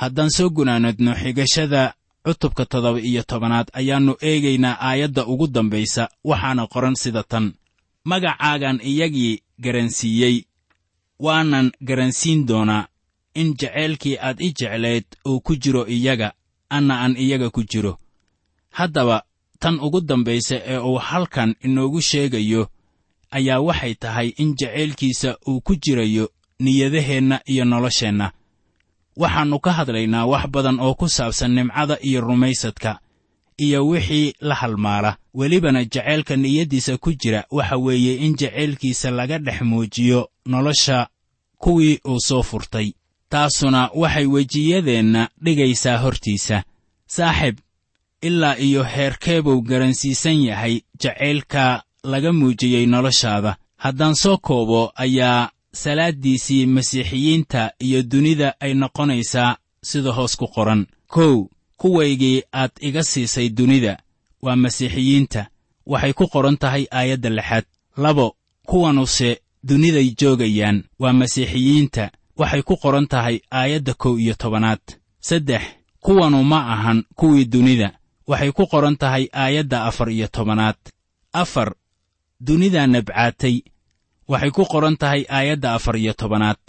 Haddaan 0.00 0.30
soo 0.36 0.48
gunaanadno 0.56 1.12
xigashada 1.20 1.82
cutubka 2.24 2.64
toddoba 2.70 3.00
iyo 3.00 3.22
tobanaad 3.30 3.68
ayaannu 3.72 4.14
eegaynaa 4.28 4.76
aayadda 4.88 5.22
ugu 5.32 5.46
dambaysa 5.54 6.08
waxaana 6.24 6.66
qoran 6.72 6.94
sida 7.02 7.22
tan. 7.22 7.46
Magacaagan 8.04 8.78
iyagii 8.90 9.42
garansiiyey 9.64 10.36
waanan 11.24 11.66
garansiin 11.88 12.46
doonaa 12.48 12.86
in 13.34 13.48
jaceylkii 13.60 14.16
aad 14.26 14.38
i 14.40 14.48
jeclayd 14.58 15.04
uu 15.28 15.40
ku 15.40 15.52
jiro 15.62 15.82
iyaga 15.86 16.28
anna 16.70 16.94
aan 17.02 17.14
iyaga 17.24 17.50
ku 17.50 17.62
jiro. 17.70 17.98
Haddaba 18.70 19.22
tan 19.62 19.76
ugu 19.86 20.00
dambaysa 20.00 20.56
ee 20.72 20.78
uu 20.78 20.98
halkan 21.08 21.50
inoogu 21.66 22.00
sheegayo 22.08 22.62
ayaa 23.36 23.60
waxay 23.68 23.94
tahay 23.94 24.28
in 24.42 24.54
jacaylkiisa 24.60 25.30
uu 25.48 25.60
ku 25.60 25.72
jirayo 25.82 26.24
niyadaheenna 26.64 27.40
iyo 27.52 27.64
nolosheenna. 27.64 28.26
Waxaannu 29.16 29.58
ka 29.64 29.70
hadlaynaa 29.78 30.26
wax 30.32 30.44
badan 30.54 30.80
oo 30.80 30.94
ku 30.94 31.06
saabsan 31.08 31.52
nimcada 31.54 31.96
iyo 32.08 32.20
rumaysadka 32.20 32.98
iyo 33.58 33.86
wixii 33.88 34.34
la 34.40 34.54
halmaala. 34.54 35.16
Welibana 35.34 35.84
jacaylka 35.84 36.36
niyaddiisa 36.36 36.96
ku 36.98 37.12
jira 37.12 37.44
waxa 37.50 37.76
weeye 37.76 38.14
in 38.26 38.36
jacaylkiisa 38.36 39.10
laga 39.10 39.38
dhex 39.38 39.60
muujiyo 39.62 40.28
nolosha 40.46 41.08
kuwii 41.58 41.98
uu 42.08 42.20
soo 42.20 42.42
furtay. 42.42 42.92
Taasuna 43.28 43.90
waxay 43.94 44.26
wejiyadeenna 44.26 45.28
dhigaysaa 45.44 45.98
hortiisa. 45.98 46.64
Saaxib 47.06 47.56
ilaa 48.22 48.56
iyo 48.56 48.82
heerkeebuu 48.84 49.60
garansiisan 49.62 50.42
yahay 50.44 50.80
jacaylka 51.02 51.82
laga 52.04 52.32
muujiyey 52.32 52.86
noloshaada. 52.86 53.56
Haddaan 53.76 54.14
soo 54.14 54.38
koobo 54.38 54.92
ayaa 54.94 55.50
salaaddiisii 55.72 56.66
masiixiyiinta 56.66 57.70
iyo 57.80 58.02
dunida 58.02 58.54
ay 58.60 58.74
noqonaysaa 58.74 59.56
sida 59.84 60.12
hoos 60.12 60.36
ku 60.36 60.46
qoran. 60.48 60.86
Kow 61.06 61.46
kuwaygii 61.76 62.42
aad 62.52 62.70
iga 62.80 63.02
siisay 63.02 63.48
dunida 63.48 63.96
waa 64.42 64.56
masiixiyiinta. 64.56 65.46
Waxay 65.86 66.12
ku 66.12 66.26
qoran 66.28 66.56
tahay 66.56 66.86
aayadda 66.90 67.30
lixaad. 67.30 67.64
Labo 67.96 68.36
kuwanuse 68.66 69.40
duniday 69.64 70.14
joogayaan 70.20 70.84
waa 70.98 71.12
masiixiyiinta. 71.12 72.10
Waxay 72.36 72.62
ku 72.62 72.76
qoran 72.76 73.06
tahay 73.06 73.40
aayadda 73.50 73.94
kow 73.94 74.18
iyo 74.18 74.34
tobanaad. 74.34 74.80
Saddex 75.20 75.62
kuwanu 76.00 76.44
ma 76.44 76.72
ahan 76.72 77.04
kuwii 77.14 77.44
dunida 77.44 77.92
waxay 78.30 78.52
ku 78.56 78.64
qoran 78.72 78.96
tahay 79.02 79.24
aayadda 79.32 79.78
afar 79.88 80.08
iyo 80.16 80.28
tobanaad. 80.36 80.78
Afar 81.42 81.68
dunidaa 82.46 82.86
nabcaatay 82.86 83.56
waxay 84.30 84.50
ku 84.56 84.62
qoran 84.72 84.96
tahay 85.02 85.22
aayadda 85.36 85.68
afar 85.76 85.96
iyo 86.02 86.12
tobanaad. 86.20 86.60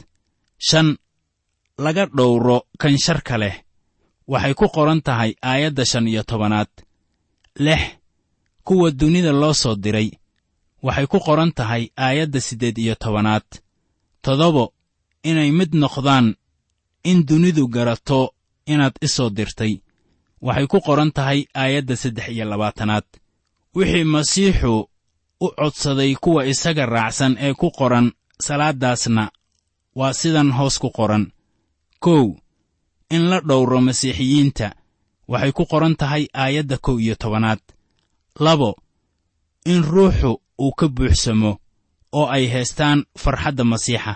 Shan 0.67 0.87
laga 1.77 2.05
dhowro 2.17 2.57
kan 2.81 2.95
sharka 3.05 3.35
leh 3.37 3.55
waxay 4.31 4.53
ku 4.59 4.67
qoran 4.75 5.01
tahay 5.07 5.31
aayadda 5.41 5.83
shan 5.91 6.07
iyo 6.07 6.23
tobanaad. 6.23 6.69
Lix 7.65 7.81
kuwa 8.65 8.91
dunida 8.91 9.31
loo 9.31 9.53
soo 9.53 9.75
diray 9.83 10.09
waxay 10.85 11.07
ku 11.11 11.19
qoran 11.19 11.51
tahay 11.57 11.83
aayadda 12.05 12.39
siddeed 12.47 12.77
iyo 12.77 12.95
tobanaad. 13.03 13.45
Toddobo 14.23 14.73
inay 15.29 15.51
mid 15.51 15.71
noqdaan 15.75 16.27
in 17.03 17.19
dunidu 17.27 17.67
garato 17.67 18.19
inaad 18.65 18.95
i 19.01 19.07
soo 19.07 19.29
dirtay 19.29 19.73
waxay 20.45 20.67
ku 20.71 20.77
qoran 20.87 21.11
tahay 21.17 21.39
aayadda 21.61 21.95
saddex 22.01 22.27
iyo 22.35 22.45
labaatanaad. 22.51 23.05
Wixii 23.75 24.03
masiixu 24.13 24.73
u 25.45 25.47
codsaday 25.59 26.11
kuwa 26.23 26.41
isaga 26.51 26.85
raacsan 26.85 27.33
ee 27.45 27.53
ku 27.61 27.67
qoran 27.79 28.07
salaaddaasna 28.45 29.23
waa 29.99 30.13
sidan 30.19 30.49
hoos 30.57 30.75
ku 30.83 30.89
qoran. 30.97 31.23
Kow 32.05 32.25
in 33.15 33.23
la 33.29 33.39
dhowro 33.47 33.77
masiixiyiinta 33.87 34.67
waxay 35.31 35.51
ku 35.57 35.63
qoran 35.71 35.95
tahay 36.01 36.23
aayadda 36.43 36.77
kow 36.85 36.97
iyo 37.03 37.15
tobanaad. 37.15 37.59
Labo 38.45 38.71
in 39.71 39.81
ruuxu 39.83 40.31
uu 40.63 40.71
ka 40.79 40.87
buuxsamo 40.95 41.51
oo 42.19 42.27
ay 42.35 42.45
haystaan 42.53 42.99
farxadda 43.23 43.63
masiixa 43.71 44.13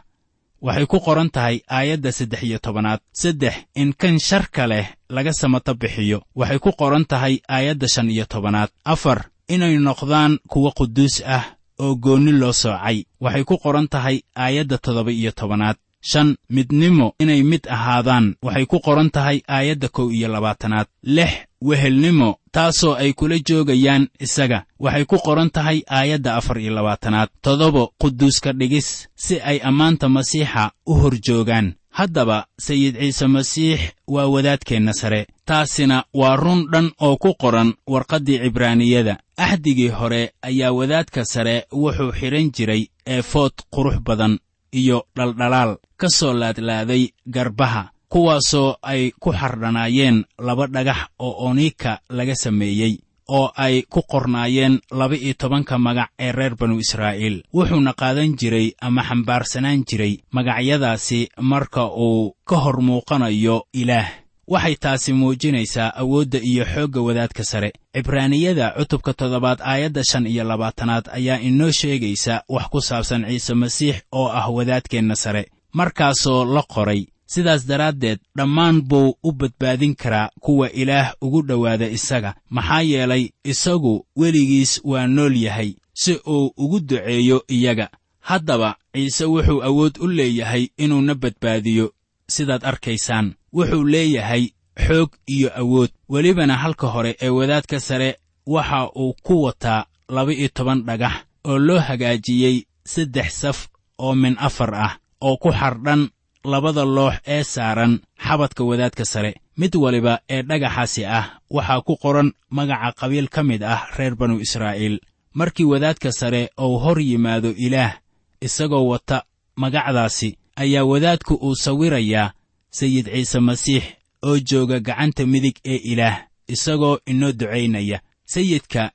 waxay 0.62 0.86
ku 0.86 1.00
qoran 1.00 1.30
tahay 1.30 1.62
aayadda 1.70 2.12
saddex 2.12 2.42
iyo 2.44 2.60
tobanaad. 2.60 3.00
Saddex 3.14 3.56
in 3.76 3.94
kan 3.94 4.20
sharka 4.20 4.68
leh 4.68 4.86
laga 5.10 5.34
samato 5.34 5.74
bixiyo. 5.74 6.22
Waxay 6.36 6.60
ku 6.60 6.72
qoran 6.72 7.06
tahay 7.06 7.40
aayadda 7.50 7.88
shan 7.88 8.10
iyo 8.10 8.26
tobanaad. 8.26 8.70
Afar 8.86 9.30
inay 9.48 9.78
noqdaan 9.78 10.40
kuwo 10.52 10.72
quduus 10.78 11.22
ah 11.26 11.46
oo 11.80 11.96
goonni 11.96 12.32
loo 12.32 12.54
soocay. 12.54 13.06
Waxay 13.22 13.44
ku 13.44 13.58
qoran 13.64 13.88
tahay 13.88 14.22
aayadda 14.36 14.78
toddoba 14.78 15.12
iyo 15.12 15.32
tobanaad. 15.32 15.78
Shan 16.02 16.36
midnimo 16.50 17.14
inay 17.20 17.44
mid 17.44 17.64
ahaadaan. 17.70 18.36
Waxay 18.42 18.66
ku 18.66 18.80
qoran 18.80 19.10
tahay 19.10 19.42
aayadda 19.48 19.88
kow 19.90 20.10
iyo 20.12 20.28
labaatanaad. 20.28 20.88
Lix 21.04 21.32
wehelnimo 21.62 22.40
taasoo 22.52 22.94
ay 22.96 23.14
kula 23.14 23.40
joogayaan 23.40 24.08
isaga. 24.20 24.66
Waxay 24.80 25.06
ku 25.06 25.18
qoran 25.18 25.50
tahay 25.50 25.82
aayadda 25.90 26.36
afar 26.36 26.58
iyo 26.60 26.74
labaatanaad. 26.74 27.30
Toddoba 27.42 27.88
quduuska 28.02 28.54
dhigis 28.54 29.08
si 29.16 29.40
ay 29.42 29.60
ammaanta 29.64 30.10
masiixa 30.10 30.72
u 30.86 30.94
hor 30.94 31.16
joogaan. 31.22 31.74
Haddaba 31.90 32.46
sayid 32.60 32.96
ciise 33.00 33.28
masiix 33.28 33.80
waa 34.08 34.28
wadaadkeenna 34.28 34.94
sare. 34.94 35.28
Taasina 35.46 36.04
waa 36.14 36.36
run 36.36 36.68
dhan 36.72 36.92
oo 37.02 37.18
ku 37.18 37.34
qoran 37.34 37.74
warqaddii 37.88 38.40
cibraaniyada. 38.44 39.18
Axdigii 39.38 39.90
hore 39.90 40.32
ayaa 40.42 40.72
wadaadka 40.72 41.26
sare 41.26 41.66
wuxuu 41.72 42.12
xidhan 42.12 42.52
jiray 42.52 42.88
eefood 43.06 43.54
qurux 43.74 44.00
badan 44.00 44.38
iyo 44.74 45.04
dhaldhalaal 45.16 45.78
ka 45.98 46.10
soo 46.10 46.34
laadlaaday 46.34 47.10
garbaha 47.28 47.90
kuwaasoo 48.10 48.76
ay 48.82 49.12
ku 49.20 49.32
xardhanaayeen 49.34 50.26
laba 50.40 50.68
dhagax 50.68 50.98
oo 51.20 51.46
oniika 51.50 52.00
laga 52.10 52.36
sameeyey 52.36 52.94
oo 53.30 53.52
ay 53.56 53.82
ku 53.90 54.02
qornaayeen 54.12 54.80
laba-iyo 54.92 55.34
tobanka 55.34 55.78
magac 55.78 56.10
ee 56.20 56.32
reer 56.32 56.56
banu 56.56 56.80
israa'iil. 56.80 57.44
Wuxuuna 57.54 57.94
qaadan 57.94 58.36
jiray 58.40 58.72
ama 58.82 59.04
xambaarsanaan 59.04 59.84
jiray 59.90 60.14
magacyadaasi 60.32 61.30
marka 61.42 61.86
uu 61.92 62.36
ka 62.46 62.56
hor 62.56 62.82
muuqanayo 62.82 63.64
ilaah. 63.74 64.08
Waxay 64.48 64.76
taasi 64.76 65.14
muujinaysaa 65.14 65.92
awoodda 66.02 66.40
iyo 66.40 66.64
xoogga 66.66 67.02
wadaadka 67.02 67.44
sare. 67.44 67.74
Cibraaniyada 67.94 68.72
cutubka 68.80 69.14
toddobaad 69.14 69.60
aayadda 69.62 70.04
shan 70.04 70.28
iyo 70.28 70.44
labaatanaad 70.44 71.06
ayaa 71.12 71.40
inoo 71.44 71.72
sheegaysa 71.72 72.44
wax 72.50 72.66
ku 72.72 72.80
saabsan 72.82 73.26
ciise 73.28 73.54
masiix 73.54 73.96
oo 74.12 74.28
ah 74.32 74.48
wadaadkeenna 74.50 75.16
sare 75.16 75.52
markaasoo 75.74 76.46
la 76.46 76.64
qoray 76.64 77.06
sidaas 77.34 77.68
daraaddeed 77.68 78.20
dhammaan 78.38 78.82
buu 78.90 79.14
u 79.24 79.32
badbaadin 79.32 79.96
karaa 79.96 80.30
kuwa 80.40 80.72
ilaah 80.72 81.14
ugu 81.22 81.42
dhowaada 81.48 81.88
isaga. 81.98 82.36
Maxaa 82.50 82.82
yeelay 82.82 83.30
isagu 83.44 84.06
weligiis 84.16 84.82
waa 84.84 85.08
nool 85.08 85.36
yahay 85.38 85.72
si 85.94 86.14
uu 86.28 86.52
ugu 86.58 86.80
duceeyo 86.80 87.44
iyaga. 87.48 87.90
Haddaba 88.20 88.76
ciise 88.94 89.26
wuxuu 89.26 89.64
awood 89.64 89.98
u 90.00 90.08
leeyahay 90.08 90.68
inuuna 90.78 91.16
badbaadiyo 91.16 91.94
sidaad 92.28 92.66
arkaysaan. 92.66 93.34
Wuxuu 93.54 93.84
leeyahay 93.84 94.44
xoog 94.88 95.10
iyo 95.26 95.50
awood. 95.60 95.90
Welibana 96.10 96.58
halka 96.58 96.88
hore 96.88 97.16
ee 97.22 97.30
wadaadka 97.30 97.80
sare 97.80 98.18
waxa 98.46 98.90
uu 98.96 99.14
ku 99.24 99.44
wataa 99.44 99.86
laba-iyo 100.10 100.48
toban 100.54 100.84
dhagax 100.84 101.14
oo 101.46 101.58
loo 101.60 101.80
hagaajiyey 101.80 102.64
saddex 102.86 103.30
saf 103.42 103.68
oo 104.00 104.16
min 104.16 104.36
afar 104.40 104.76
ah 104.76 104.94
oo 105.22 105.38
ku 105.38 105.52
xardhan 105.52 106.10
labada 106.52 106.84
loox 106.86 107.16
ee 107.36 107.44
saaran 107.44 107.94
xabadka 108.26 108.64
wadaadka 108.70 109.06
sare. 109.06 109.32
Mid 109.58 109.74
waliba 109.84 110.14
ee 110.30 110.42
dhagaxaasi 110.50 111.02
ah 111.06 111.26
waxaa 111.56 111.82
ku 111.88 111.94
qoran 112.04 112.30
magaca 112.50 112.92
qabiil 113.00 113.28
ka 113.36 113.42
mid 113.44 113.62
ah 113.64 113.82
reer 113.98 114.16
banu 114.20 114.36
israa'iil. 114.46 114.96
Markii 115.40 115.66
wadaadka 115.72 116.12
sare 116.20 116.42
uu 116.66 116.78
hor 116.84 117.00
yimaado 117.02 117.50
ilaah 117.66 117.94
isagoo 118.42 118.88
wata 118.92 119.24
magacdaasi 119.62 120.30
ayaa 120.56 120.84
wadaadku 120.92 121.34
uu 121.36 121.56
sawirayaa 121.56 122.34
sayid 122.70 123.06
ciise 123.14 123.40
masiix 123.40 123.84
oo 124.24 124.40
jooga 124.50 124.80
gacanta 124.80 125.26
midig 125.26 125.58
ee 125.66 125.76
ilaah 125.92 126.18
isagoo 126.48 126.98
inoo 127.06 127.32
ducaynaya 127.32 128.00
sayidka 128.26 128.92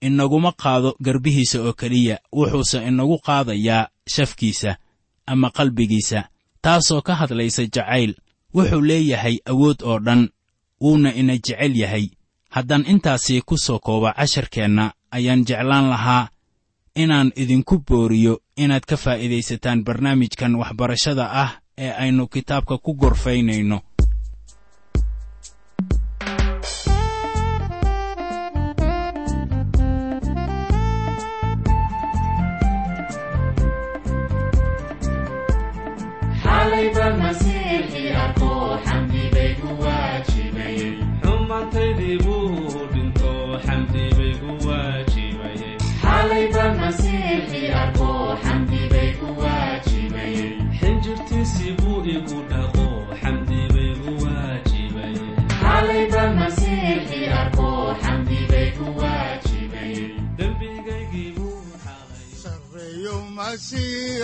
inaguma 0.00 0.52
qaado 0.52 0.90
garbihiisa 1.04 1.58
oo 1.62 1.72
keliya 1.72 2.16
wuxuuse 2.32 2.78
inagu 2.88 3.18
qaadayaa 3.26 3.88
shafkiisa 4.14 4.76
ama 5.26 5.50
qalbigiisa 5.50 6.28
taasoo 6.62 7.02
ka 7.02 7.14
hadlaysa 7.14 7.62
jacayl. 7.74 8.14
Wuxuu 8.54 8.80
leeyahay 8.80 9.36
awood 9.46 9.82
oo 9.82 9.98
dhan 9.98 10.28
wuuna 10.80 11.14
ina 11.14 11.34
jecel 11.36 11.76
yahay. 11.76 12.06
Haddaan 12.50 12.84
intaasi 12.86 13.40
ku 13.42 13.56
soo 13.58 13.78
kooba 13.78 14.12
casharkeenna 14.12 14.92
ayaan 15.10 15.44
jeclaan 15.44 15.88
lahaa 15.90 16.28
inaan 16.94 17.32
idinku 17.36 17.78
booriyo 17.88 18.40
inaad 18.56 18.84
ka 18.84 18.96
faa'iidaysataan 18.96 19.84
barnaamijkan 19.84 20.54
waxbarashada 20.60 21.24
ah 21.32 21.50
ee 21.78 21.90
aynu 21.90 22.26
kitaabka 22.28 22.78
ku 22.78 22.94
gorfaynayno 22.94 23.80